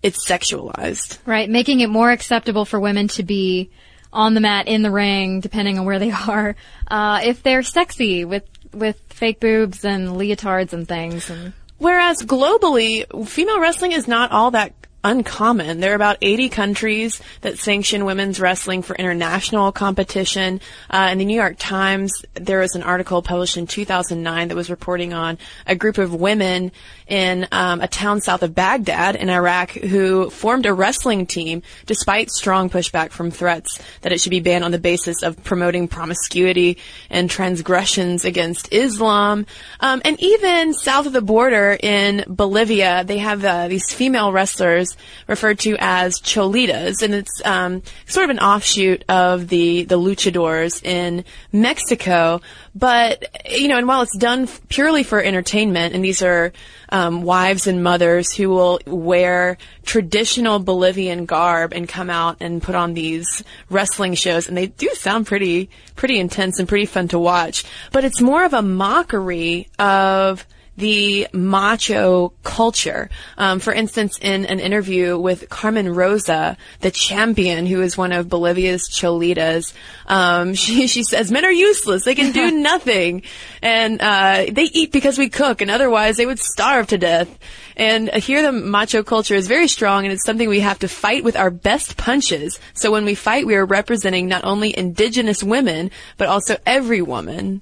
it's 0.02 0.26
sexualized. 0.26 1.20
Right, 1.26 1.50
making 1.50 1.82
it 1.82 1.90
more 1.90 2.10
acceptable 2.10 2.64
for 2.64 2.80
women 2.80 3.10
to 3.10 3.24
be 3.24 3.70
on 4.14 4.34
the 4.34 4.40
mat, 4.40 4.68
in 4.68 4.82
the 4.82 4.92
ring, 4.92 5.42
depending 5.42 5.78
on 5.78 5.86
where 5.86 6.00
they 6.00 6.12
are, 6.28 6.56
uh, 6.88 7.20
if 7.24 7.44
they're 7.44 7.64
sexy 7.64 8.24
with 8.26 8.44
with 8.76 9.00
fake 9.10 9.40
boobs 9.40 9.86
and 9.86 10.10
leotards 10.10 10.74
and 10.74 10.88
things. 10.88 11.30
And 11.30 11.54
Whereas 11.78 12.22
globally, 12.22 13.06
female 13.28 13.60
wrestling 13.60 13.92
is 13.92 14.08
not 14.08 14.32
all 14.32 14.52
that 14.52 14.74
uncommon. 15.06 15.80
There 15.80 15.92
are 15.92 15.96
about 15.96 16.18
80 16.20 16.50
countries 16.50 17.22
that 17.42 17.60
sanction 17.60 18.06
women's 18.06 18.40
wrestling 18.40 18.82
for 18.82 18.96
international 18.96 19.72
competition. 19.72 20.60
Uh, 20.90 21.10
in 21.12 21.20
the 21.20 21.26
New 21.26 21.36
York 21.36 21.58
Times, 21.60 22.26
there 22.34 22.60
was 22.60 22.76
an 22.76 22.82
article 22.82 23.22
published 23.22 23.56
in 23.56 23.68
2009 23.68 24.48
that 24.48 24.56
was 24.56 24.72
reporting 24.72 25.14
on 25.14 25.38
a 25.68 25.76
group 25.76 26.00
of 26.00 26.16
women 26.16 26.72
in 27.08 27.48
um, 27.52 27.82
a 27.82 27.88
town 27.88 28.20
south 28.20 28.42
of 28.42 28.56
Baghdad 28.56 29.16
in 29.16 29.30
Iraq 29.30 29.72
who 29.72 30.32
formed 30.32 30.66
a 30.66 30.74
wrestling 30.74 31.28
team 31.28 31.62
despite 31.86 32.32
strong 32.32 32.68
pushback 32.68 33.12
from 33.12 33.30
threats 33.30 33.80
that 34.02 34.12
it 34.12 34.20
should 34.20 34.32
be 34.32 34.40
banned 34.40 34.64
on 34.64 34.72
the 34.72 34.80
basis 34.80 35.22
of 35.22 35.44
promoting 35.44 35.88
promiscuity 35.88 36.80
and 37.12 37.30
transgressions 37.30 38.26
against 38.26 38.74
Islam. 38.74 39.46
Um, 39.82 40.02
and 40.04 40.20
even 40.20 40.74
south 40.74 41.06
of 41.06 41.14
the 41.14 41.22
border 41.22 41.78
in 41.80 42.24
Bolivia, 42.28 43.04
they 43.04 43.20
have 43.20 43.46
uh, 43.46 43.68
these 43.68 43.94
female 43.94 44.32
wrestlers 44.32 44.95
referred 45.28 45.60
to 45.60 45.76
as 45.80 46.20
cholitas, 46.20 47.02
and 47.02 47.14
it's 47.14 47.42
um, 47.46 47.82
sort 48.06 48.26
of 48.26 48.30
an 48.30 48.40
offshoot 48.40 49.04
of 49.10 49.48
the 49.48 49.84
the 49.86 50.00
luchadors 50.00 50.84
in 50.84 51.24
Mexico. 51.52 52.42
But 52.74 53.26
you 53.50 53.68
know, 53.68 53.78
and 53.78 53.88
while 53.88 54.02
it's 54.02 54.18
done 54.18 54.48
purely 54.70 55.04
for 55.04 55.22
entertainment, 55.22 55.94
and 55.94 56.04
these 56.04 56.22
are 56.22 56.52
um, 56.90 57.24
wives 57.24 57.68
and 57.68 57.84
mothers 57.84 58.32
who 58.34 58.50
will 58.50 58.80
wear 58.86 59.58
traditional 59.84 60.60
Bolivian 60.60 61.26
garb 61.26 61.74
and 61.74 61.88
come 61.88 62.10
out 62.10 62.38
and 62.40 62.62
put 62.62 62.76
on 62.76 62.94
these 62.94 63.44
wrestling 63.70 64.14
shows, 64.14 64.48
and 64.48 64.58
they 64.58 64.68
do 64.68 64.90
sound 64.94 65.28
pretty 65.28 65.70
pretty 65.96 66.20
intense 66.20 66.60
and 66.60 66.68
pretty 66.68 66.86
fun 66.86 67.08
to 67.10 67.20
watch. 67.20 67.64
But 67.92 68.04
it's 68.04 68.22
more 68.22 68.44
of 68.44 68.54
a 68.54 68.62
mockery 68.62 69.70
of 69.80 70.46
the 70.78 71.28
macho 71.32 72.34
culture. 72.44 73.10
Um, 73.38 73.60
for 73.60 73.74
instance, 73.74 74.18
in 74.22 74.46
an 74.46 74.60
interview 74.60 75.18
with 75.18 75.50
Carmen 75.50 75.94
Rosa, 75.94 76.58
the 76.82 76.92
champion, 76.92 77.66
who 77.66 77.82
is 77.82 77.98
one 77.98 78.12
of 78.12 78.30
Bolivia's 78.30 78.90
cholitas, 78.90 79.74
um, 80.08 80.54
she, 80.54 80.88
she 80.88 81.04
says 81.04 81.32
men 81.32 81.46
are 81.46 81.52
useless. 81.52 82.04
They 82.04 82.16
can 82.16 82.32
do 82.32 82.52
nothing, 82.60 83.24
and 83.62 84.02
uh, 84.02 84.46
they 84.52 84.70
eat 84.74 84.92
because 84.92 85.18
we 85.18 85.30
cook, 85.30 85.62
and 85.62 85.72
otherwise 85.72 86.18
they 86.18 86.26
would 86.26 86.40
starve 86.40 86.88
to 86.88 86.98
death. 86.98 87.38
And 87.78 88.10
uh, 88.10 88.20
here, 88.20 88.42
the 88.42 88.52
macho 88.52 89.04
culture 89.04 89.36
is 89.36 89.48
very 89.48 89.68
strong, 89.68 90.06
and 90.06 90.14
it's 90.14 90.26
something 90.26 90.48
we 90.48 90.62
have 90.62 90.80
to 90.80 90.88
fight 90.88 91.24
with 91.24 91.36
our 91.36 91.52
best 91.52 91.98
punches. 91.98 92.60
So 92.74 92.92
when 92.92 93.06
we 93.06 93.16
fight, 93.16 93.46
we 93.46 93.56
are 93.56 93.66
representing 93.66 94.28
not 94.28 94.44
only 94.44 94.78
indigenous 94.78 95.44
women, 95.44 95.92
but 96.18 96.28
also 96.28 96.58
every 96.66 97.02
woman. 97.02 97.62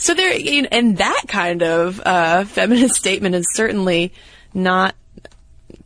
So 0.00 0.14
there, 0.14 0.34
you 0.34 0.62
know, 0.62 0.68
and 0.72 0.96
that 0.96 1.24
kind 1.28 1.62
of 1.62 2.00
uh, 2.00 2.44
feminist 2.44 2.94
statement 2.94 3.34
is 3.34 3.52
certainly 3.52 4.14
not 4.54 4.94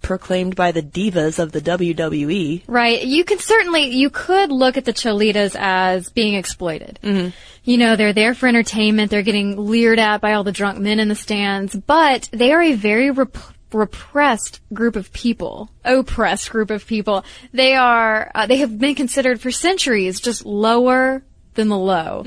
proclaimed 0.02 0.54
by 0.54 0.70
the 0.70 0.82
divas 0.82 1.40
of 1.40 1.50
the 1.50 1.60
WWE. 1.60 2.62
Right. 2.68 3.02
You 3.02 3.24
can 3.24 3.40
certainly, 3.40 3.88
you 3.90 4.10
could 4.10 4.52
look 4.52 4.76
at 4.76 4.84
the 4.84 4.92
Cholitas 4.92 5.56
as 5.58 6.10
being 6.10 6.34
exploited. 6.34 7.00
Mm-hmm. 7.02 7.30
You 7.64 7.76
know, 7.76 7.96
they're 7.96 8.12
there 8.12 8.34
for 8.34 8.46
entertainment. 8.46 9.10
They're 9.10 9.22
getting 9.22 9.56
leered 9.56 9.98
at 9.98 10.20
by 10.20 10.34
all 10.34 10.44
the 10.44 10.52
drunk 10.52 10.78
men 10.78 11.00
in 11.00 11.08
the 11.08 11.16
stands, 11.16 11.74
but 11.74 12.28
they 12.32 12.52
are 12.52 12.62
a 12.62 12.74
very 12.74 13.10
rep- 13.10 13.36
repressed 13.72 14.60
group 14.72 14.94
of 14.94 15.12
people, 15.12 15.70
oppressed 15.84 16.50
group 16.50 16.70
of 16.70 16.86
people. 16.86 17.24
They 17.52 17.74
are, 17.74 18.30
uh, 18.32 18.46
they 18.46 18.58
have 18.58 18.78
been 18.78 18.94
considered 18.94 19.40
for 19.40 19.50
centuries 19.50 20.20
just 20.20 20.46
lower 20.46 21.24
than 21.54 21.68
the 21.68 21.78
low. 21.78 22.22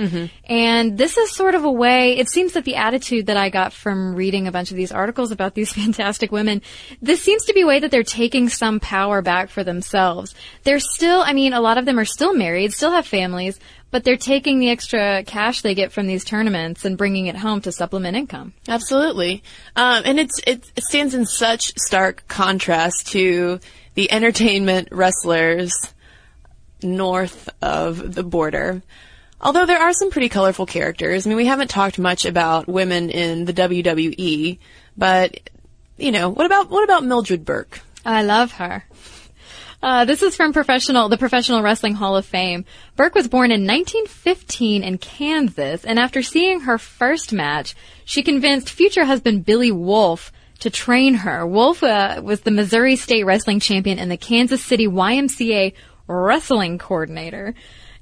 And 0.45 0.97
this 0.97 1.17
is 1.17 1.31
sort 1.31 1.55
of 1.55 1.63
a 1.63 1.71
way, 1.71 2.17
it 2.17 2.29
seems 2.29 2.53
that 2.53 2.65
the 2.65 2.75
attitude 2.75 3.27
that 3.27 3.37
I 3.37 3.49
got 3.49 3.73
from 3.73 4.15
reading 4.15 4.47
a 4.47 4.51
bunch 4.51 4.71
of 4.71 4.77
these 4.77 4.91
articles 4.91 5.31
about 5.31 5.53
these 5.53 5.71
fantastic 5.81 6.31
women, 6.31 6.61
this 7.01 7.21
seems 7.21 7.45
to 7.45 7.53
be 7.53 7.61
a 7.61 7.67
way 7.67 7.79
that 7.79 7.91
they're 7.91 8.03
taking 8.03 8.49
some 8.49 8.79
power 8.79 9.21
back 9.21 9.49
for 9.49 9.63
themselves. 9.63 10.33
They're 10.63 10.79
still, 10.79 11.21
I 11.21 11.33
mean, 11.33 11.53
a 11.53 11.61
lot 11.61 11.77
of 11.77 11.85
them 11.85 11.99
are 11.99 12.05
still 12.05 12.33
married, 12.33 12.73
still 12.73 12.91
have 12.91 13.05
families, 13.05 13.59
but 13.91 14.03
they're 14.03 14.17
taking 14.17 14.59
the 14.59 14.69
extra 14.69 15.23
cash 15.23 15.61
they 15.61 15.73
get 15.73 15.91
from 15.91 16.07
these 16.07 16.25
tournaments 16.25 16.83
and 16.83 16.97
bringing 16.97 17.27
it 17.27 17.37
home 17.37 17.61
to 17.61 17.71
supplement 17.71 18.17
income. 18.17 18.53
Absolutely. 18.67 19.43
Um, 19.75 20.03
and 20.05 20.19
it's, 20.19 20.39
it 20.45 20.69
stands 20.79 21.13
in 21.13 21.25
such 21.25 21.73
stark 21.77 22.23
contrast 22.27 23.07
to 23.07 23.59
the 23.93 24.11
entertainment 24.11 24.89
wrestlers 24.91 25.73
north 26.83 27.49
of 27.61 28.13
the 28.13 28.23
border. 28.23 28.81
Although 29.39 29.65
there 29.65 29.79
are 29.79 29.93
some 29.93 30.09
pretty 30.09 30.29
colorful 30.29 30.65
characters. 30.65 31.25
I 31.25 31.29
mean, 31.29 31.37
we 31.37 31.45
haven't 31.45 31.69
talked 31.69 31.99
much 31.99 32.25
about 32.25 32.67
women 32.67 33.09
in 33.09 33.45
the 33.45 33.53
WWE, 33.53 34.57
but, 34.97 35.49
you 35.97 36.11
know, 36.11 36.29
what 36.29 36.45
about, 36.45 36.69
what 36.69 36.83
about 36.83 37.03
Mildred 37.03 37.45
Burke? 37.45 37.81
I 38.03 38.23
love 38.23 38.53
her. 38.53 38.83
Uh, 39.81 40.05
this 40.05 40.23
is 40.23 40.35
from 40.35 40.53
professional, 40.53 41.07
the 41.07 41.19
Professional 41.19 41.61
Wrestling 41.61 41.93
Hall 41.93 42.17
of 42.17 42.25
Fame. 42.25 42.65
Burke 42.95 43.13
was 43.13 43.27
born 43.27 43.51
in 43.51 43.67
1915 43.67 44.83
in 44.83 44.97
Kansas, 44.97 45.85
and 45.85 45.99
after 45.99 46.23
seeing 46.23 46.61
her 46.61 46.79
first 46.79 47.31
match, 47.31 47.75
she 48.03 48.23
convinced 48.23 48.71
future 48.71 49.05
husband 49.05 49.45
Billy 49.45 49.71
Wolfe 49.71 50.31
to 50.59 50.71
train 50.71 51.13
her. 51.13 51.45
Wolfe 51.45 51.83
uh, 51.83 52.21
was 52.23 52.41
the 52.41 52.49
Missouri 52.49 52.95
State 52.95 53.23
Wrestling 53.23 53.59
Champion 53.59 53.99
and 53.99 54.09
the 54.09 54.17
Kansas 54.17 54.63
City 54.65 54.87
YMCA 54.87 55.73
Wrestling 56.07 56.79
Coordinator. 56.79 57.53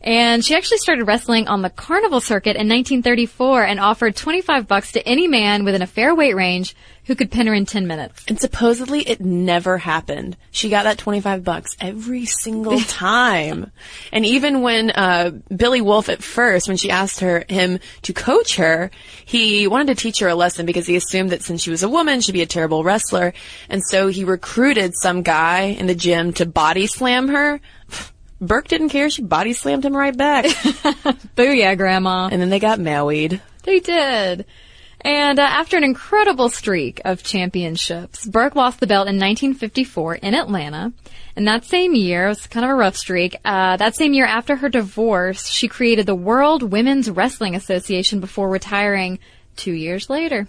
And 0.05 0.45
she 0.45 0.55
actually 0.55 0.77
started 0.77 1.05
wrestling 1.05 1.47
on 1.47 1.63
the 1.63 1.69
carnival 1.71 2.21
circuit 2.21 2.55
in 2.55 2.69
1934 2.69 3.63
and 3.63 3.79
offered 3.79 4.15
25 4.15 4.67
bucks 4.67 4.91
to 4.91 5.05
any 5.07 5.27
man 5.27 5.65
within 5.65 5.81
a 5.81 5.87
fair 5.87 6.13
weight 6.13 6.35
range 6.35 6.75
who 7.05 7.15
could 7.15 7.31
pin 7.31 7.47
her 7.47 7.53
in 7.53 7.65
10 7.65 7.87
minutes. 7.87 8.23
And 8.27 8.39
supposedly 8.39 9.01
it 9.01 9.19
never 9.19 9.79
happened. 9.79 10.37
She 10.51 10.69
got 10.69 10.83
that 10.83 10.99
25 10.99 11.43
bucks 11.43 11.75
every 11.79 12.25
single 12.25 12.79
time. 12.87 13.71
and 14.11 14.25
even 14.25 14.61
when, 14.61 14.91
uh, 14.91 15.31
Billy 15.55 15.81
Wolfe 15.81 16.09
at 16.09 16.23
first, 16.23 16.67
when 16.67 16.77
she 16.77 16.91
asked 16.91 17.21
her, 17.21 17.43
him 17.49 17.79
to 18.03 18.13
coach 18.13 18.57
her, 18.57 18.91
he 19.23 19.67
wanted 19.67 19.95
to 19.95 20.01
teach 20.01 20.19
her 20.19 20.27
a 20.27 20.35
lesson 20.35 20.67
because 20.67 20.85
he 20.85 20.95
assumed 20.95 21.31
that 21.31 21.41
since 21.41 21.63
she 21.63 21.71
was 21.71 21.83
a 21.83 21.89
woman, 21.89 22.21
she'd 22.21 22.31
be 22.31 22.41
a 22.41 22.47
terrible 22.47 22.83
wrestler. 22.83 23.33
And 23.69 23.83
so 23.83 24.07
he 24.07 24.23
recruited 24.23 24.93
some 24.95 25.23
guy 25.23 25.61
in 25.61 25.87
the 25.87 25.95
gym 25.95 26.33
to 26.33 26.45
body 26.45 26.85
slam 26.85 27.27
her. 27.29 27.59
Burke 28.47 28.67
didn't 28.67 28.89
care. 28.89 29.09
She 29.09 29.21
body 29.21 29.53
slammed 29.53 29.85
him 29.85 29.95
right 29.95 30.15
back. 30.15 30.45
Booyah, 31.35 31.77
Grandma. 31.77 32.29
and 32.31 32.41
then 32.41 32.49
they 32.49 32.59
got 32.59 32.79
married. 32.79 33.41
They 33.63 33.79
did. 33.79 34.45
And 35.01 35.37
uh, 35.37 35.43
after 35.43 35.77
an 35.77 35.83
incredible 35.83 36.49
streak 36.49 36.99
of 37.05 37.21
championships, 37.21 38.25
Burke 38.25 38.55
lost 38.55 38.79
the 38.79 38.87
belt 38.87 39.07
in 39.07 39.15
1954 39.17 40.15
in 40.15 40.33
Atlanta. 40.33 40.93
And 41.35 41.47
that 41.47 41.63
same 41.65 41.93
year, 41.93 42.25
it 42.25 42.29
was 42.29 42.47
kind 42.47 42.65
of 42.65 42.71
a 42.71 42.75
rough 42.75 42.95
streak. 42.97 43.35
Uh, 43.45 43.77
that 43.77 43.95
same 43.95 44.13
year, 44.13 44.25
after 44.25 44.55
her 44.55 44.69
divorce, 44.69 45.47
she 45.47 45.67
created 45.67 46.07
the 46.07 46.15
World 46.15 46.63
Women's 46.63 47.09
Wrestling 47.09 47.55
Association 47.55 48.19
before 48.19 48.49
retiring 48.49 49.19
two 49.55 49.73
years 49.73 50.09
later. 50.09 50.47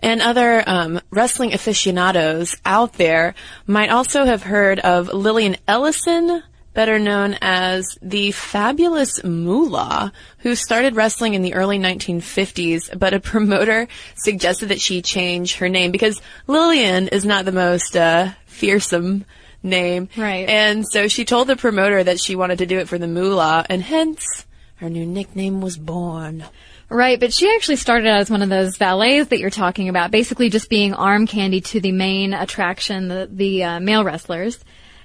And 0.00 0.20
other 0.20 0.64
um, 0.66 1.00
wrestling 1.10 1.52
aficionados 1.52 2.56
out 2.64 2.94
there 2.94 3.34
might 3.66 3.90
also 3.90 4.24
have 4.24 4.42
heard 4.42 4.80
of 4.80 5.12
Lillian 5.12 5.56
Ellison, 5.68 6.42
better 6.74 6.98
known 6.98 7.36
as 7.40 7.98
the 8.00 8.32
fabulous 8.32 9.22
Moolah, 9.24 10.12
who 10.38 10.54
started 10.54 10.96
wrestling 10.96 11.34
in 11.34 11.42
the 11.42 11.54
early 11.54 11.78
1950s, 11.78 12.98
but 12.98 13.14
a 13.14 13.20
promoter 13.20 13.88
suggested 14.16 14.66
that 14.66 14.80
she 14.80 15.02
change 15.02 15.56
her 15.56 15.68
name 15.68 15.90
because 15.90 16.20
Lillian 16.46 17.08
is 17.08 17.24
not 17.24 17.44
the 17.44 17.52
most 17.52 17.96
uh, 17.96 18.30
fearsome 18.46 19.24
name. 19.62 20.08
Right. 20.16 20.48
And 20.48 20.86
so 20.86 21.08
she 21.08 21.24
told 21.24 21.48
the 21.48 21.56
promoter 21.56 22.02
that 22.02 22.20
she 22.20 22.36
wanted 22.36 22.58
to 22.58 22.66
do 22.66 22.78
it 22.78 22.88
for 22.88 22.98
the 22.98 23.08
Moolah, 23.08 23.66
and 23.68 23.82
hence 23.82 24.46
her 24.76 24.90
new 24.90 25.06
nickname 25.06 25.60
was 25.60 25.76
born. 25.76 26.44
Right, 26.88 27.18
but 27.18 27.32
she 27.32 27.50
actually 27.54 27.76
started 27.76 28.06
out 28.06 28.20
as 28.20 28.30
one 28.30 28.42
of 28.42 28.50
those 28.50 28.76
valets 28.76 29.30
that 29.30 29.38
you're 29.38 29.48
talking 29.48 29.88
about, 29.88 30.10
basically 30.10 30.50
just 30.50 30.68
being 30.68 30.92
arm 30.92 31.26
candy 31.26 31.62
to 31.62 31.80
the 31.80 31.92
main 31.92 32.34
attraction, 32.34 33.08
the, 33.08 33.28
the 33.32 33.64
uh, 33.64 33.80
male 33.80 34.04
wrestlers. 34.04 34.62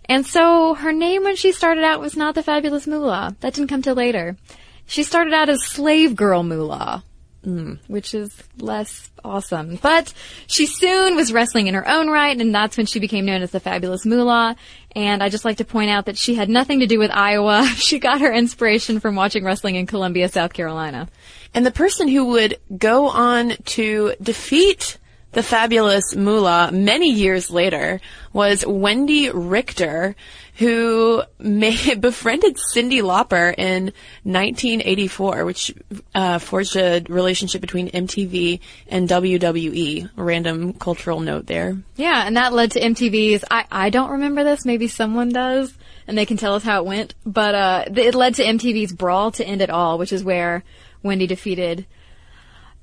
And 0.10 0.26
so 0.26 0.74
her 0.74 0.91
name 0.91 1.24
when 1.24 1.36
she 1.36 1.52
started 1.52 1.84
out 1.84 2.00
was 2.00 2.15
not 2.15 2.36
the 2.36 2.43
fabulous 2.43 2.88
Moolah. 2.88 3.36
That 3.41 3.54
didn't 3.54 3.70
come 3.70 3.82
till 3.82 3.96
later. 3.96 4.38
She 4.86 5.04
started 5.04 5.34
out 5.34 5.50
as 5.50 5.65
Slave 5.65 6.15
Girl 6.15 6.43
Moolah, 6.43 7.04
mm, 7.46 7.78
which 7.88 8.13
is 8.13 8.32
less 8.58 9.12
awesome. 9.24 9.78
But 9.82 10.13
she 10.48 10.65
soon 10.65 11.17
was 11.17 11.34
wrestling 11.34 11.67
in 11.67 11.74
her 11.74 11.86
own 11.86 12.10
right, 12.10 12.39
and 12.39 12.56
that's 12.56 12.78
when 12.78 12.86
she 12.86 13.00
became 13.00 13.26
known 13.26 13.41
as 13.41 13.52
the 13.52 13.60
fabulous 13.60 14.06
Moolah. 14.06 14.56
And 14.96 15.22
I 15.22 15.28
just 15.28 15.43
like 15.43 15.58
to 15.58 15.65
point 15.65 15.89
out 15.89 16.06
that 16.06 16.17
she 16.17 16.36
had 16.36 16.48
nothing 16.48 16.80
to 16.80 16.88
do 16.88 17.00
with 17.00 17.12
Iowa. 17.12 17.67
She 17.76 18.00
got 18.00 18.22
her 18.22 18.34
inspiration 18.34 19.02
from 19.02 19.15
watching 19.15 19.43
wrestling 19.43 19.76
in 19.76 19.88
Columbia, 19.88 20.30
South 20.30 20.54
Carolina. 20.54 21.10
And 21.54 21.65
the 21.65 21.72
person 21.72 22.08
who 22.08 22.26
would 22.28 22.58
go 22.78 23.08
on 23.10 23.58
to 23.65 24.13
defeat 24.22 24.98
the 25.38 25.43
fabulous 25.43 26.15
Moolah 26.15 26.71
many 26.71 27.12
years 27.12 27.52
later 27.52 28.02
was 28.34 28.63
Wendi 28.63 29.30
Richter, 29.32 30.15
who 30.56 31.21
befriended 31.38 32.58
Cyndi 32.73 33.04
Lauper 33.04 33.54
in 33.56 33.93
1984, 34.23 35.45
which 35.45 35.76
uh, 36.15 36.39
forged 36.39 36.76
a 36.76 37.04
relationship 37.08 37.62
between 37.62 37.91
MTV 37.91 38.62
and 38.88 39.08
WWE. 39.08 40.10
Random 40.15 40.73
cultural 40.73 41.19
note 41.19 41.45
there. 41.45 41.78
Yeah, 41.97 42.26
and 42.26 42.36
that 42.36 42.54
led 42.54 42.71
to 42.71 42.82
MTV's. 42.82 43.45
I 43.52 43.65
I 43.71 43.89
don't 43.91 44.10
remember 44.10 44.43
this. 44.43 44.65
Maybe 44.65 44.88
someone 44.88 45.30
does, 45.30 45.71
and 46.08 46.17
they 46.17 46.26
can 46.26 46.38
tell 46.38 46.56
us 46.56 46.63
how 46.63 46.80
it 46.82 46.88
went. 46.88 47.13
But 47.28 47.54
uh, 47.54 47.86
it 47.95 48.15
led 48.15 48.34
to 48.36 48.43
MTV's 48.43 48.91
Brawl 48.91 49.30
to 49.34 49.45
End 49.45 49.62
It 49.62 49.69
All, 49.69 50.00
which 50.00 50.13
is 50.13 50.23
where 50.23 50.63
Wendy 51.04 51.28
defeated 51.28 51.86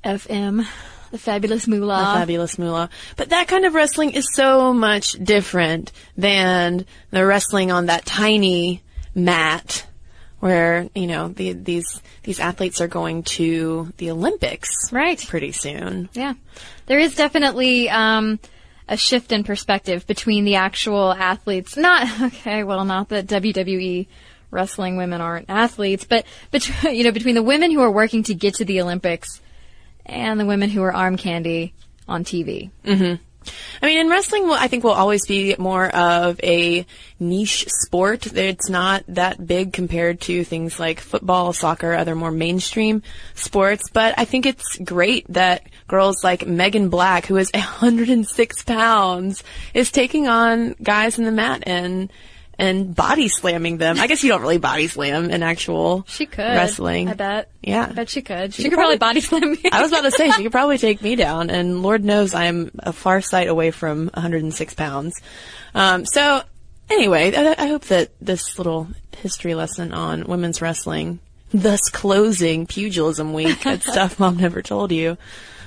FM, 0.05 0.69
the 1.15 1.19
fabulous 1.19 1.69
Moolah. 1.69 1.99
The 1.99 2.19
fabulous 2.19 2.59
Moolah. 2.59 2.91
But 3.15 3.29
that 3.29 3.47
kind 3.47 3.65
of 3.65 3.73
wrestling 3.73 4.11
is 4.15 4.35
so 4.35 4.75
much 4.75 5.13
different 5.13 5.93
than 6.17 6.87
the 7.13 7.25
wrestling 7.25 7.71
on 7.71 7.87
that 7.87 8.05
tiny 8.05 8.83
mat 9.15 9.87
where, 10.41 10.89
you 10.93 11.07
know, 11.07 11.29
the, 11.29 11.53
these, 11.53 12.03
these 12.25 12.41
athletes 12.41 12.81
are 12.81 12.89
going 12.89 13.23
to 13.23 13.93
the 13.99 14.11
Olympics. 14.11 14.73
Right. 14.91 15.25
Pretty 15.25 15.53
soon. 15.53 16.09
Yeah. 16.15 16.35
There 16.87 16.99
is 16.99 17.15
definitely, 17.15 17.89
um, 17.89 18.41
a 18.89 18.97
shift 18.97 19.31
in 19.31 19.45
perspective 19.45 20.09
between 20.09 20.45
the 20.45 20.57
actual 20.57 21.13
athletes. 21.13 21.77
Not, 21.77 22.09
okay, 22.23 22.65
well, 22.65 22.85
not 22.85 23.11
that 23.11 23.29
WWE 23.29 24.09
wrestling 24.51 24.97
women 24.97 25.21
aren't 25.21 25.49
athletes, 25.49 26.05
but, 26.05 26.27
between, 26.51 26.97
you 26.97 27.05
know, 27.05 27.13
between 27.13 27.37
the 27.37 27.43
women 27.45 27.71
who 27.71 27.83
are 27.83 27.91
working 27.93 28.25
to 28.25 28.35
get 28.35 28.55
to 28.55 28.65
the 28.65 28.81
Olympics 28.81 29.41
and 30.07 30.39
the 30.39 30.47
women 30.47 30.71
who 30.71 30.83
are 30.83 30.93
arm 30.93 31.17
candy 31.17 31.75
on 32.09 32.25
TV. 32.25 32.71
Mm-hmm. 32.85 33.23
I 33.83 33.87
mean, 33.87 33.99
in 33.99 34.09
wrestling, 34.09 34.49
I 34.51 34.69
think 34.69 34.85
will 34.85 34.93
always 34.93 35.27
be 35.27 35.55
more 35.59 35.89
of 35.95 36.41
a 36.43 36.87
niche 37.21 37.67
sport. 37.69 38.27
It's 38.35 38.69
not 38.69 39.05
that 39.09 39.47
big 39.47 39.73
compared 39.73 40.21
to 40.23 40.45
things 40.45 40.81
like 40.81 41.01
football, 41.01 41.53
soccer, 41.53 41.93
other 41.93 42.15
more 42.15 42.31
mainstream 42.31 43.03
sports. 43.35 43.91
But 43.91 44.15
I 44.17 44.25
think 44.25 44.47
it's 44.47 44.79
great 44.79 45.27
that 45.29 45.67
girls 45.89 46.25
like 46.25 46.47
Megan 46.47 46.89
Black, 46.89 47.27
who 47.27 47.37
is 47.37 47.51
106 47.55 48.63
pounds, 48.65 49.43
is 49.75 49.91
taking 49.91 50.29
on 50.29 50.75
guys 50.83 51.19
in 51.19 51.25
the 51.25 51.33
mat 51.33 51.65
and 51.67 52.11
and 52.59 52.95
body 52.95 53.29
slamming 53.29 53.79
them. 53.79 53.99
I 53.99 54.07
guess 54.07 54.23
you 54.23 54.31
don't 54.31 54.41
really 54.43 54.59
body 54.59 54.87
slam 54.89 55.31
in 55.31 55.43
actual 55.43 56.05
she 56.09 56.27
could 56.27 56.39
wrestling. 56.43 57.09
I 57.09 57.15
bet. 57.15 57.51
Yeah, 57.63 57.87
I 57.89 57.93
bet 57.93 58.09
she 58.09 58.23
could. 58.23 58.55
She, 58.55 58.63
She 58.63 58.69
could 58.69 58.77
could 58.77 58.77
probably, 58.79 58.99
probably- 58.99 59.21
body 59.21 59.21
slam 59.21 59.51
me. 59.53 59.71
I 59.73 59.83
was 59.83 59.91
about 59.93 60.03
to 60.03 60.11
say 60.11 60.31
she 60.31 60.43
could 60.45 60.53
probably 60.61 60.79
take 60.79 61.03
me 61.03 61.17
down, 61.17 61.51
and 61.51 61.83
Lord 61.83 62.05
knows 62.05 62.35
I 62.35 62.45
am 62.47 62.71
a 62.79 62.93
far 62.93 63.21
sight 63.21 63.49
away 63.49 63.71
from 63.71 64.11
106 64.15 64.75
pounds. 64.75 65.15
Um, 65.75 66.07
so 66.07 66.43
anyway, 66.91 67.35
I, 67.35 67.55
I 67.65 67.67
hope 67.67 67.85
that 67.87 68.11
this 68.21 68.59
little 68.59 68.89
history 69.19 69.55
lesson 69.55 69.93
on 69.93 70.25
women's 70.25 70.61
wrestling, 70.63 71.19
thus 71.53 71.81
closing 71.93 72.67
pugilism 72.67 73.33
week 73.33 73.65
at 73.67 73.83
stuff 73.85 74.19
mom 74.21 74.37
never 74.37 74.61
told 74.63 74.93
you, 74.93 75.17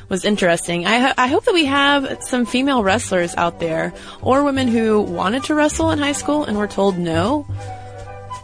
was 0.09 0.25
interesting. 0.25 0.85
I, 0.85 0.99
ho- 0.99 1.13
I 1.17 1.27
hope 1.27 1.45
that 1.45 1.53
we 1.53 1.65
have 1.65 2.23
some 2.23 2.45
female 2.45 2.83
wrestlers 2.83 3.35
out 3.35 3.59
there, 3.59 3.93
or 4.21 4.43
women 4.43 4.67
who 4.67 5.01
wanted 5.01 5.43
to 5.45 5.53
wrestle 5.55 5.91
in 5.91 5.99
high 5.99 6.13
school 6.13 6.43
and 6.43 6.57
were 6.57 6.67
told 6.67 6.97
no. 6.97 7.43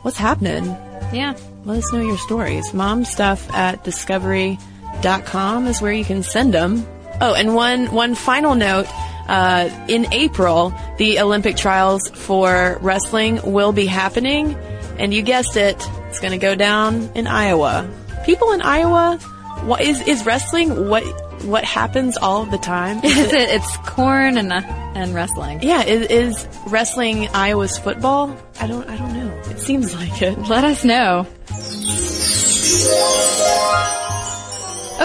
What's 0.02 0.18
happening? 0.18 0.66
yeah. 1.14 1.36
Let 1.66 1.78
us 1.78 1.94
know 1.94 2.02
your 2.02 2.18
stories. 2.18 2.72
Momstuff 2.72 3.50
at 3.54 3.86
discovery.com 3.86 5.68
is 5.68 5.82
where 5.82 5.94
you 5.94 6.04
can 6.04 6.22
send 6.24 6.54
them. 6.54 6.86
Oh, 7.22 7.34
and 7.36 7.56
one, 7.56 7.92
one 7.94 8.16
final 8.16 8.56
note. 8.56 8.88
Uh, 9.30 9.70
in 9.88 10.12
April, 10.12 10.74
the 10.98 11.20
Olympic 11.22 11.56
trials 11.56 12.10
for 12.10 12.78
wrestling 12.82 13.40
will 13.54 13.72
be 13.72 13.86
happening. 13.86 14.56
And 15.00 15.14
you 15.14 15.22
guessed 15.22 15.56
it, 15.56 15.78
it's 16.10 16.20
going 16.20 16.34
to 16.34 16.38
go 16.38 16.54
down 16.56 17.10
in 17.16 17.28
Iowa. 17.28 17.90
People 18.26 18.52
in 18.52 18.62
Iowa, 18.62 19.18
what 19.64 19.80
is, 19.80 20.06
is 20.06 20.26
wrestling 20.26 20.90
what, 20.90 21.04
what 21.44 21.64
happens 21.64 22.18
all 22.18 22.46
the 22.46 22.58
time? 22.58 23.00
Is 23.04 23.18
it? 23.18 23.50
It's 23.50 23.78
corn 23.78 24.38
and 24.38 24.52
uh, 24.52 24.62
and 24.96 25.14
wrestling. 25.14 25.62
yeah, 25.64 25.84
is, 25.84 26.08
is 26.08 26.48
wrestling 26.68 27.28
Iowa's 27.30 27.78
football? 27.80 28.36
I 28.60 28.68
don't, 28.68 28.88
I 28.88 28.96
don't 28.96 29.14
know. 29.14 29.42
It 29.50 29.60
seems 29.60 29.94
like 29.96 30.22
it. 30.22 30.38
Let 30.48 30.64
us 30.64 30.84
know. 30.84 31.28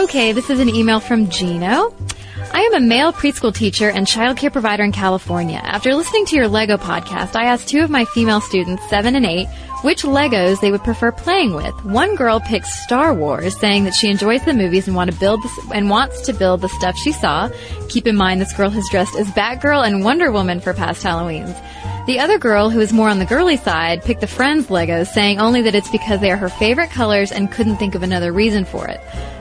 Okay, 0.05 0.33
this 0.33 0.51
is 0.51 0.61
an 0.61 0.68
email 0.68 1.01
from 1.01 1.29
Gino. 1.31 1.94
I 2.59 2.62
am 2.62 2.75
a 2.75 2.81
male 2.81 3.12
preschool 3.12 3.55
teacher 3.55 3.88
and 3.88 4.05
childcare 4.05 4.53
provider 4.53 4.83
in 4.83 4.90
California. 4.90 5.61
After 5.62 5.94
listening 5.94 6.27
to 6.27 6.35
your 6.35 6.49
Lego 6.49 6.77
podcast, 6.77 7.37
I 7.37 7.44
asked 7.44 7.68
two 7.68 7.83
of 7.83 7.88
my 7.88 8.05
female 8.07 8.40
students, 8.40 8.83
7 8.90 9.14
and 9.14 9.25
8, 9.25 9.47
which 9.83 10.03
Legos 10.03 10.61
they 10.61 10.73
would 10.73 10.83
prefer 10.83 11.12
playing 11.12 11.55
with. 11.55 11.73
One 11.85 12.16
girl 12.16 12.40
picked 12.40 12.66
Star 12.66 13.14
Wars, 13.14 13.57
saying 13.57 13.85
that 13.85 13.94
she 13.94 14.11
enjoys 14.11 14.44
the 14.44 14.55
movies 14.55 14.88
and 14.88 14.97
want 14.97 15.09
to 15.09 15.16
build 15.16 15.40
and 15.73 15.88
wants 15.88 16.23
to 16.23 16.33
build 16.33 16.62
the 16.62 16.68
stuff 16.68 16.99
she 16.99 17.12
saw. 17.12 17.49
Keep 17.90 18.09
in 18.09 18.16
mind 18.16 18.40
this 18.40 18.53
girl 18.53 18.71
has 18.71 18.88
dressed 18.90 19.14
as 19.14 19.29
Batgirl 19.29 19.87
and 19.87 20.03
Wonder 20.03 20.33
Woman 20.33 20.59
for 20.59 20.75
past 20.75 21.05
Halloweens. 21.05 21.57
The 22.09 22.21
other 22.21 22.38
girl, 22.38 22.71
who 22.71 22.81
is 22.81 22.90
more 22.90 23.11
on 23.11 23.18
the 23.18 23.27
girly 23.27 23.59
side, 23.59 24.03
picked 24.03 24.23
the 24.23 24.27
Friends 24.27 24.68
Legos, 24.68 25.09
saying 25.09 25.40
only 25.40 25.61
that 25.61 25.75
it's 25.75 25.90
because 25.90 26.23
they 26.23 26.31
are 26.31 26.38
her 26.38 26.49
favorite 26.49 26.88
colors 26.88 27.31
and 27.31 27.53
couldn't 27.53 27.77
think 27.77 27.94
of 27.94 28.03
another 28.03 28.33
reason 28.33 28.64
for 28.64 28.88
it. 28.88 28.99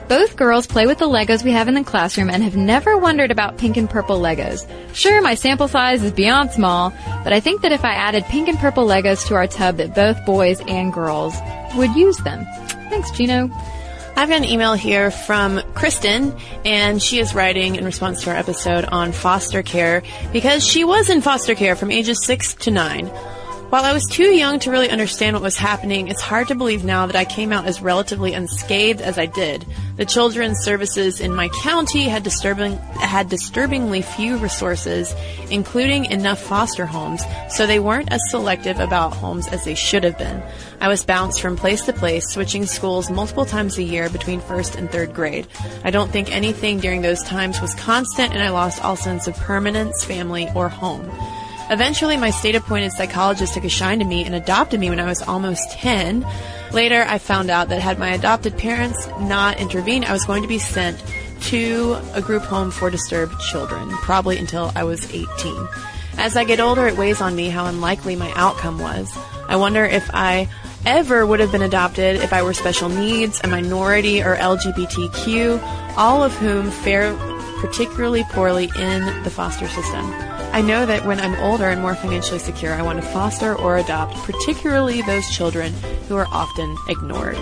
Both 0.09 0.35
girls 0.35 0.67
play 0.67 0.85
with 0.85 0.97
the 0.97 1.07
Legos 1.07 1.45
we 1.45 1.51
have 1.51 1.69
in 1.69 1.75
the 1.75 1.83
classroom 1.85 2.29
and 2.29 2.43
have 2.43 2.57
never 2.57 2.97
wondered 2.97 3.31
about 3.31 3.57
pink 3.57 3.77
and 3.77 3.89
purple 3.89 4.19
Legos. 4.19 4.69
Sure, 4.93 5.21
my 5.21 5.33
sample 5.33 5.69
size 5.69 6.03
is 6.03 6.11
beyond 6.11 6.51
small, 6.51 6.91
but 7.23 7.31
I 7.31 7.39
think 7.39 7.61
that 7.61 7.71
if 7.71 7.85
I 7.85 7.93
added 7.93 8.25
pink 8.25 8.49
and 8.49 8.59
purple 8.59 8.85
Legos 8.85 9.25
to 9.29 9.35
our 9.35 9.47
tub 9.47 9.77
that 9.77 9.95
both 9.95 10.25
boys 10.25 10.59
and 10.67 10.91
girls 10.91 11.35
would 11.77 11.95
use 11.95 12.17
them. 12.17 12.45
Thanks, 12.89 13.11
Gino. 13.11 13.49
I've 14.17 14.29
got 14.29 14.39
an 14.39 14.45
email 14.45 14.73
here 14.73 15.11
from 15.11 15.61
Kristen, 15.75 16.35
and 16.65 16.99
she 16.99 17.19
is 17.19 17.35
writing 17.35 17.75
in 17.75 17.85
response 17.85 18.23
to 18.23 18.31
our 18.31 18.35
episode 18.35 18.83
on 18.85 19.11
foster 19.11 19.61
care 19.61 20.01
because 20.33 20.65
she 20.65 20.83
was 20.83 21.11
in 21.11 21.21
foster 21.21 21.53
care 21.53 21.75
from 21.75 21.91
ages 21.91 22.25
6 22.25 22.55
to 22.55 22.71
9. 22.71 23.11
While 23.69 23.83
I 23.83 23.91
was 23.91 24.05
too 24.05 24.33
young 24.33 24.59
to 24.59 24.71
really 24.71 24.89
understand 24.89 25.33
what 25.35 25.43
was 25.43 25.57
happening, 25.57 26.07
it's 26.07 26.21
hard 26.21 26.47
to 26.47 26.55
believe 26.55 26.85
now 26.85 27.05
that 27.05 27.17
I 27.17 27.25
came 27.25 27.51
out 27.51 27.65
as 27.65 27.81
relatively 27.81 28.33
unscathed 28.33 29.01
as 29.01 29.17
I 29.17 29.25
did. 29.25 29.65
The 29.97 30.05
children's 30.05 30.63
services 30.63 31.19
in 31.19 31.35
my 31.35 31.49
county 31.49 32.05
had 32.05 32.23
disturbing 32.23 32.77
had 32.77 33.27
disturbingly 33.27 34.03
few 34.03 34.37
resources, 34.37 35.13
including 35.49 36.05
enough 36.05 36.39
foster 36.39 36.85
homes, 36.85 37.23
so 37.49 37.67
they 37.67 37.79
weren't 37.79 38.09
as 38.09 38.21
selective 38.29 38.79
about 38.79 39.13
homes 39.13 39.49
as 39.49 39.65
they 39.65 39.75
should 39.75 40.05
have 40.05 40.17
been. 40.17 40.41
I 40.79 40.87
was 40.87 41.03
bounced 41.03 41.41
from 41.41 41.57
place 41.57 41.83
to 41.87 41.93
place, 41.93 42.29
switching 42.29 42.65
schools 42.65 43.11
multiple 43.11 43.45
times 43.45 43.77
a 43.77 43.83
year 43.83 44.09
between 44.09 44.39
first 44.39 44.75
and 44.75 44.89
third 44.89 45.13
grade. 45.13 45.45
I 45.83 45.91
don't 45.91 46.09
think 46.09 46.33
anything 46.33 46.79
during 46.79 47.01
those 47.01 47.21
times 47.23 47.59
was 47.59 47.75
constant, 47.75 48.33
and 48.33 48.41
I 48.41 48.47
lost 48.47 48.81
all 48.81 48.95
sense 48.95 49.27
of 49.27 49.35
permanence, 49.35 50.05
family, 50.05 50.47
or 50.55 50.69
home. 50.69 51.11
Eventually, 51.69 52.15
my 52.15 52.29
state 52.29 52.55
appointed 52.55 52.93
psychologist 52.93 53.53
took 53.53 53.65
a 53.65 53.69
shine 53.69 53.99
to 53.99 54.05
me 54.05 54.23
and 54.23 54.33
adopted 54.33 54.79
me 54.79 54.89
when 54.89 55.01
I 55.01 55.05
was 55.05 55.21
almost 55.21 55.71
10. 55.71 56.25
Later, 56.71 57.03
I 57.07 57.17
found 57.17 57.49
out 57.49 57.69
that 57.69 57.81
had 57.81 57.99
my 57.99 58.09
adopted 58.09 58.57
parents 58.57 59.07
not 59.19 59.59
intervened, 59.59 60.05
I 60.05 60.13
was 60.13 60.25
going 60.25 60.43
to 60.43 60.47
be 60.47 60.59
sent 60.59 61.03
to 61.41 61.97
a 62.13 62.21
group 62.21 62.43
home 62.43 62.71
for 62.71 62.89
disturbed 62.89 63.39
children, 63.41 63.89
probably 63.89 64.37
until 64.37 64.71
I 64.75 64.85
was 64.85 65.13
18. 65.13 65.27
As 66.17 66.35
I 66.37 66.45
get 66.45 66.59
older, 66.59 66.87
it 66.87 66.97
weighs 66.97 67.21
on 67.21 67.35
me 67.35 67.49
how 67.49 67.65
unlikely 67.65 68.15
my 68.15 68.31
outcome 68.35 68.79
was. 68.79 69.15
I 69.47 69.57
wonder 69.57 69.85
if 69.85 70.09
I 70.13 70.49
ever 70.85 71.25
would 71.25 71.39
have 71.39 71.51
been 71.51 71.61
adopted 71.61 72.17
if 72.17 72.33
I 72.33 72.43
were 72.43 72.53
special 72.53 72.89
needs, 72.89 73.41
a 73.43 73.47
minority, 73.47 74.23
or 74.23 74.35
LGBTQ, 74.35 75.61
all 75.97 76.23
of 76.23 76.33
whom 76.37 76.71
fare 76.71 77.13
particularly 77.59 78.23
poorly 78.29 78.69
in 78.77 79.23
the 79.23 79.29
foster 79.29 79.67
system. 79.67 80.26
I 80.57 80.61
know 80.61 80.87
that 80.87 81.05
when 81.05 81.19
I'm 81.19 81.35
older 81.35 81.65
and 81.65 81.79
more 81.79 81.93
financially 81.93 82.39
secure, 82.39 82.73
I 82.73 82.81
want 82.81 82.99
to 82.99 83.07
foster 83.07 83.53
or 83.53 83.77
adopt, 83.77 84.15
particularly 84.23 85.03
those 85.03 85.29
children 85.29 85.71
who 86.07 86.15
are 86.15 86.25
often 86.31 86.75
ignored. 86.89 87.37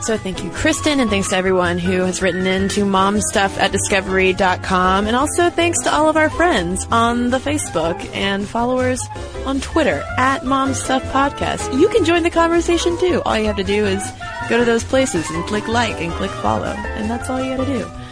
So 0.00 0.16
thank 0.16 0.42
you, 0.42 0.48
Kristen, 0.48 1.00
and 1.00 1.10
thanks 1.10 1.28
to 1.28 1.36
everyone 1.36 1.76
who 1.76 2.00
has 2.00 2.22
written 2.22 2.46
in 2.46 2.70
to 2.70 2.86
momstuff 2.86 3.58
at 3.58 3.72
discovery.com. 3.72 5.06
And 5.06 5.14
also 5.14 5.50
thanks 5.50 5.82
to 5.82 5.92
all 5.92 6.08
of 6.08 6.16
our 6.16 6.30
friends 6.30 6.86
on 6.90 7.28
the 7.28 7.36
Facebook 7.36 8.02
and 8.16 8.48
followers 8.48 9.06
on 9.44 9.60
Twitter 9.60 10.02
at 10.16 10.44
momstuff 10.44 11.02
podcast. 11.10 11.78
You 11.78 11.90
can 11.90 12.06
join 12.06 12.22
the 12.22 12.30
conversation 12.30 12.96
too. 12.96 13.20
All 13.26 13.38
you 13.38 13.44
have 13.44 13.56
to 13.56 13.64
do 13.64 13.84
is 13.84 14.02
go 14.48 14.56
to 14.56 14.64
those 14.64 14.82
places 14.82 15.28
and 15.28 15.44
click 15.44 15.68
like 15.68 16.00
and 16.00 16.10
click 16.12 16.30
follow. 16.30 16.72
And 16.72 17.10
that's 17.10 17.28
all 17.28 17.38
you 17.38 17.54
gotta 17.54 17.70
do. 17.70 18.07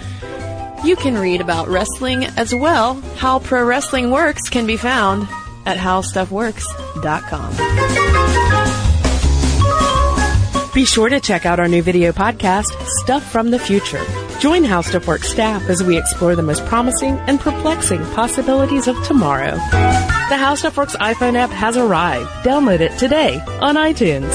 You 0.84 0.96
can 0.96 1.18
read 1.18 1.40
about 1.40 1.68
wrestling 1.68 2.24
as 2.36 2.54
well. 2.54 2.94
How 3.16 3.38
Pro 3.40 3.64
Wrestling 3.64 4.10
Works 4.10 4.48
can 4.48 4.66
be 4.66 4.76
found 4.76 5.22
at 5.66 5.76
howstuffworks.com. 5.76 7.52
Be 10.72 10.84
sure 10.84 11.08
to 11.08 11.20
check 11.20 11.46
out 11.46 11.58
our 11.58 11.68
new 11.68 11.82
video 11.82 12.12
podcast, 12.12 12.66
Stuff 13.02 13.28
from 13.32 13.50
the 13.50 13.58
Future. 13.58 14.04
Join 14.40 14.62
How 14.62 14.82
Stuff 14.82 15.08
Works 15.08 15.30
staff 15.30 15.68
as 15.70 15.82
we 15.82 15.96
explore 15.96 16.36
the 16.36 16.42
most 16.42 16.64
promising 16.66 17.16
and 17.26 17.40
perplexing 17.40 18.04
possibilities 18.12 18.86
of 18.86 19.02
tomorrow. 19.02 19.52
The 19.52 20.36
How 20.36 20.54
Stuff 20.54 20.76
Works 20.76 20.94
iPhone 20.96 21.34
app 21.34 21.48
has 21.50 21.78
arrived. 21.78 22.28
Download 22.44 22.80
it 22.80 22.96
today 22.98 23.40
on 23.62 23.76
iTunes. 23.76 24.34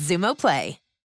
Xumo 0.01 0.35
Play. 0.35 0.79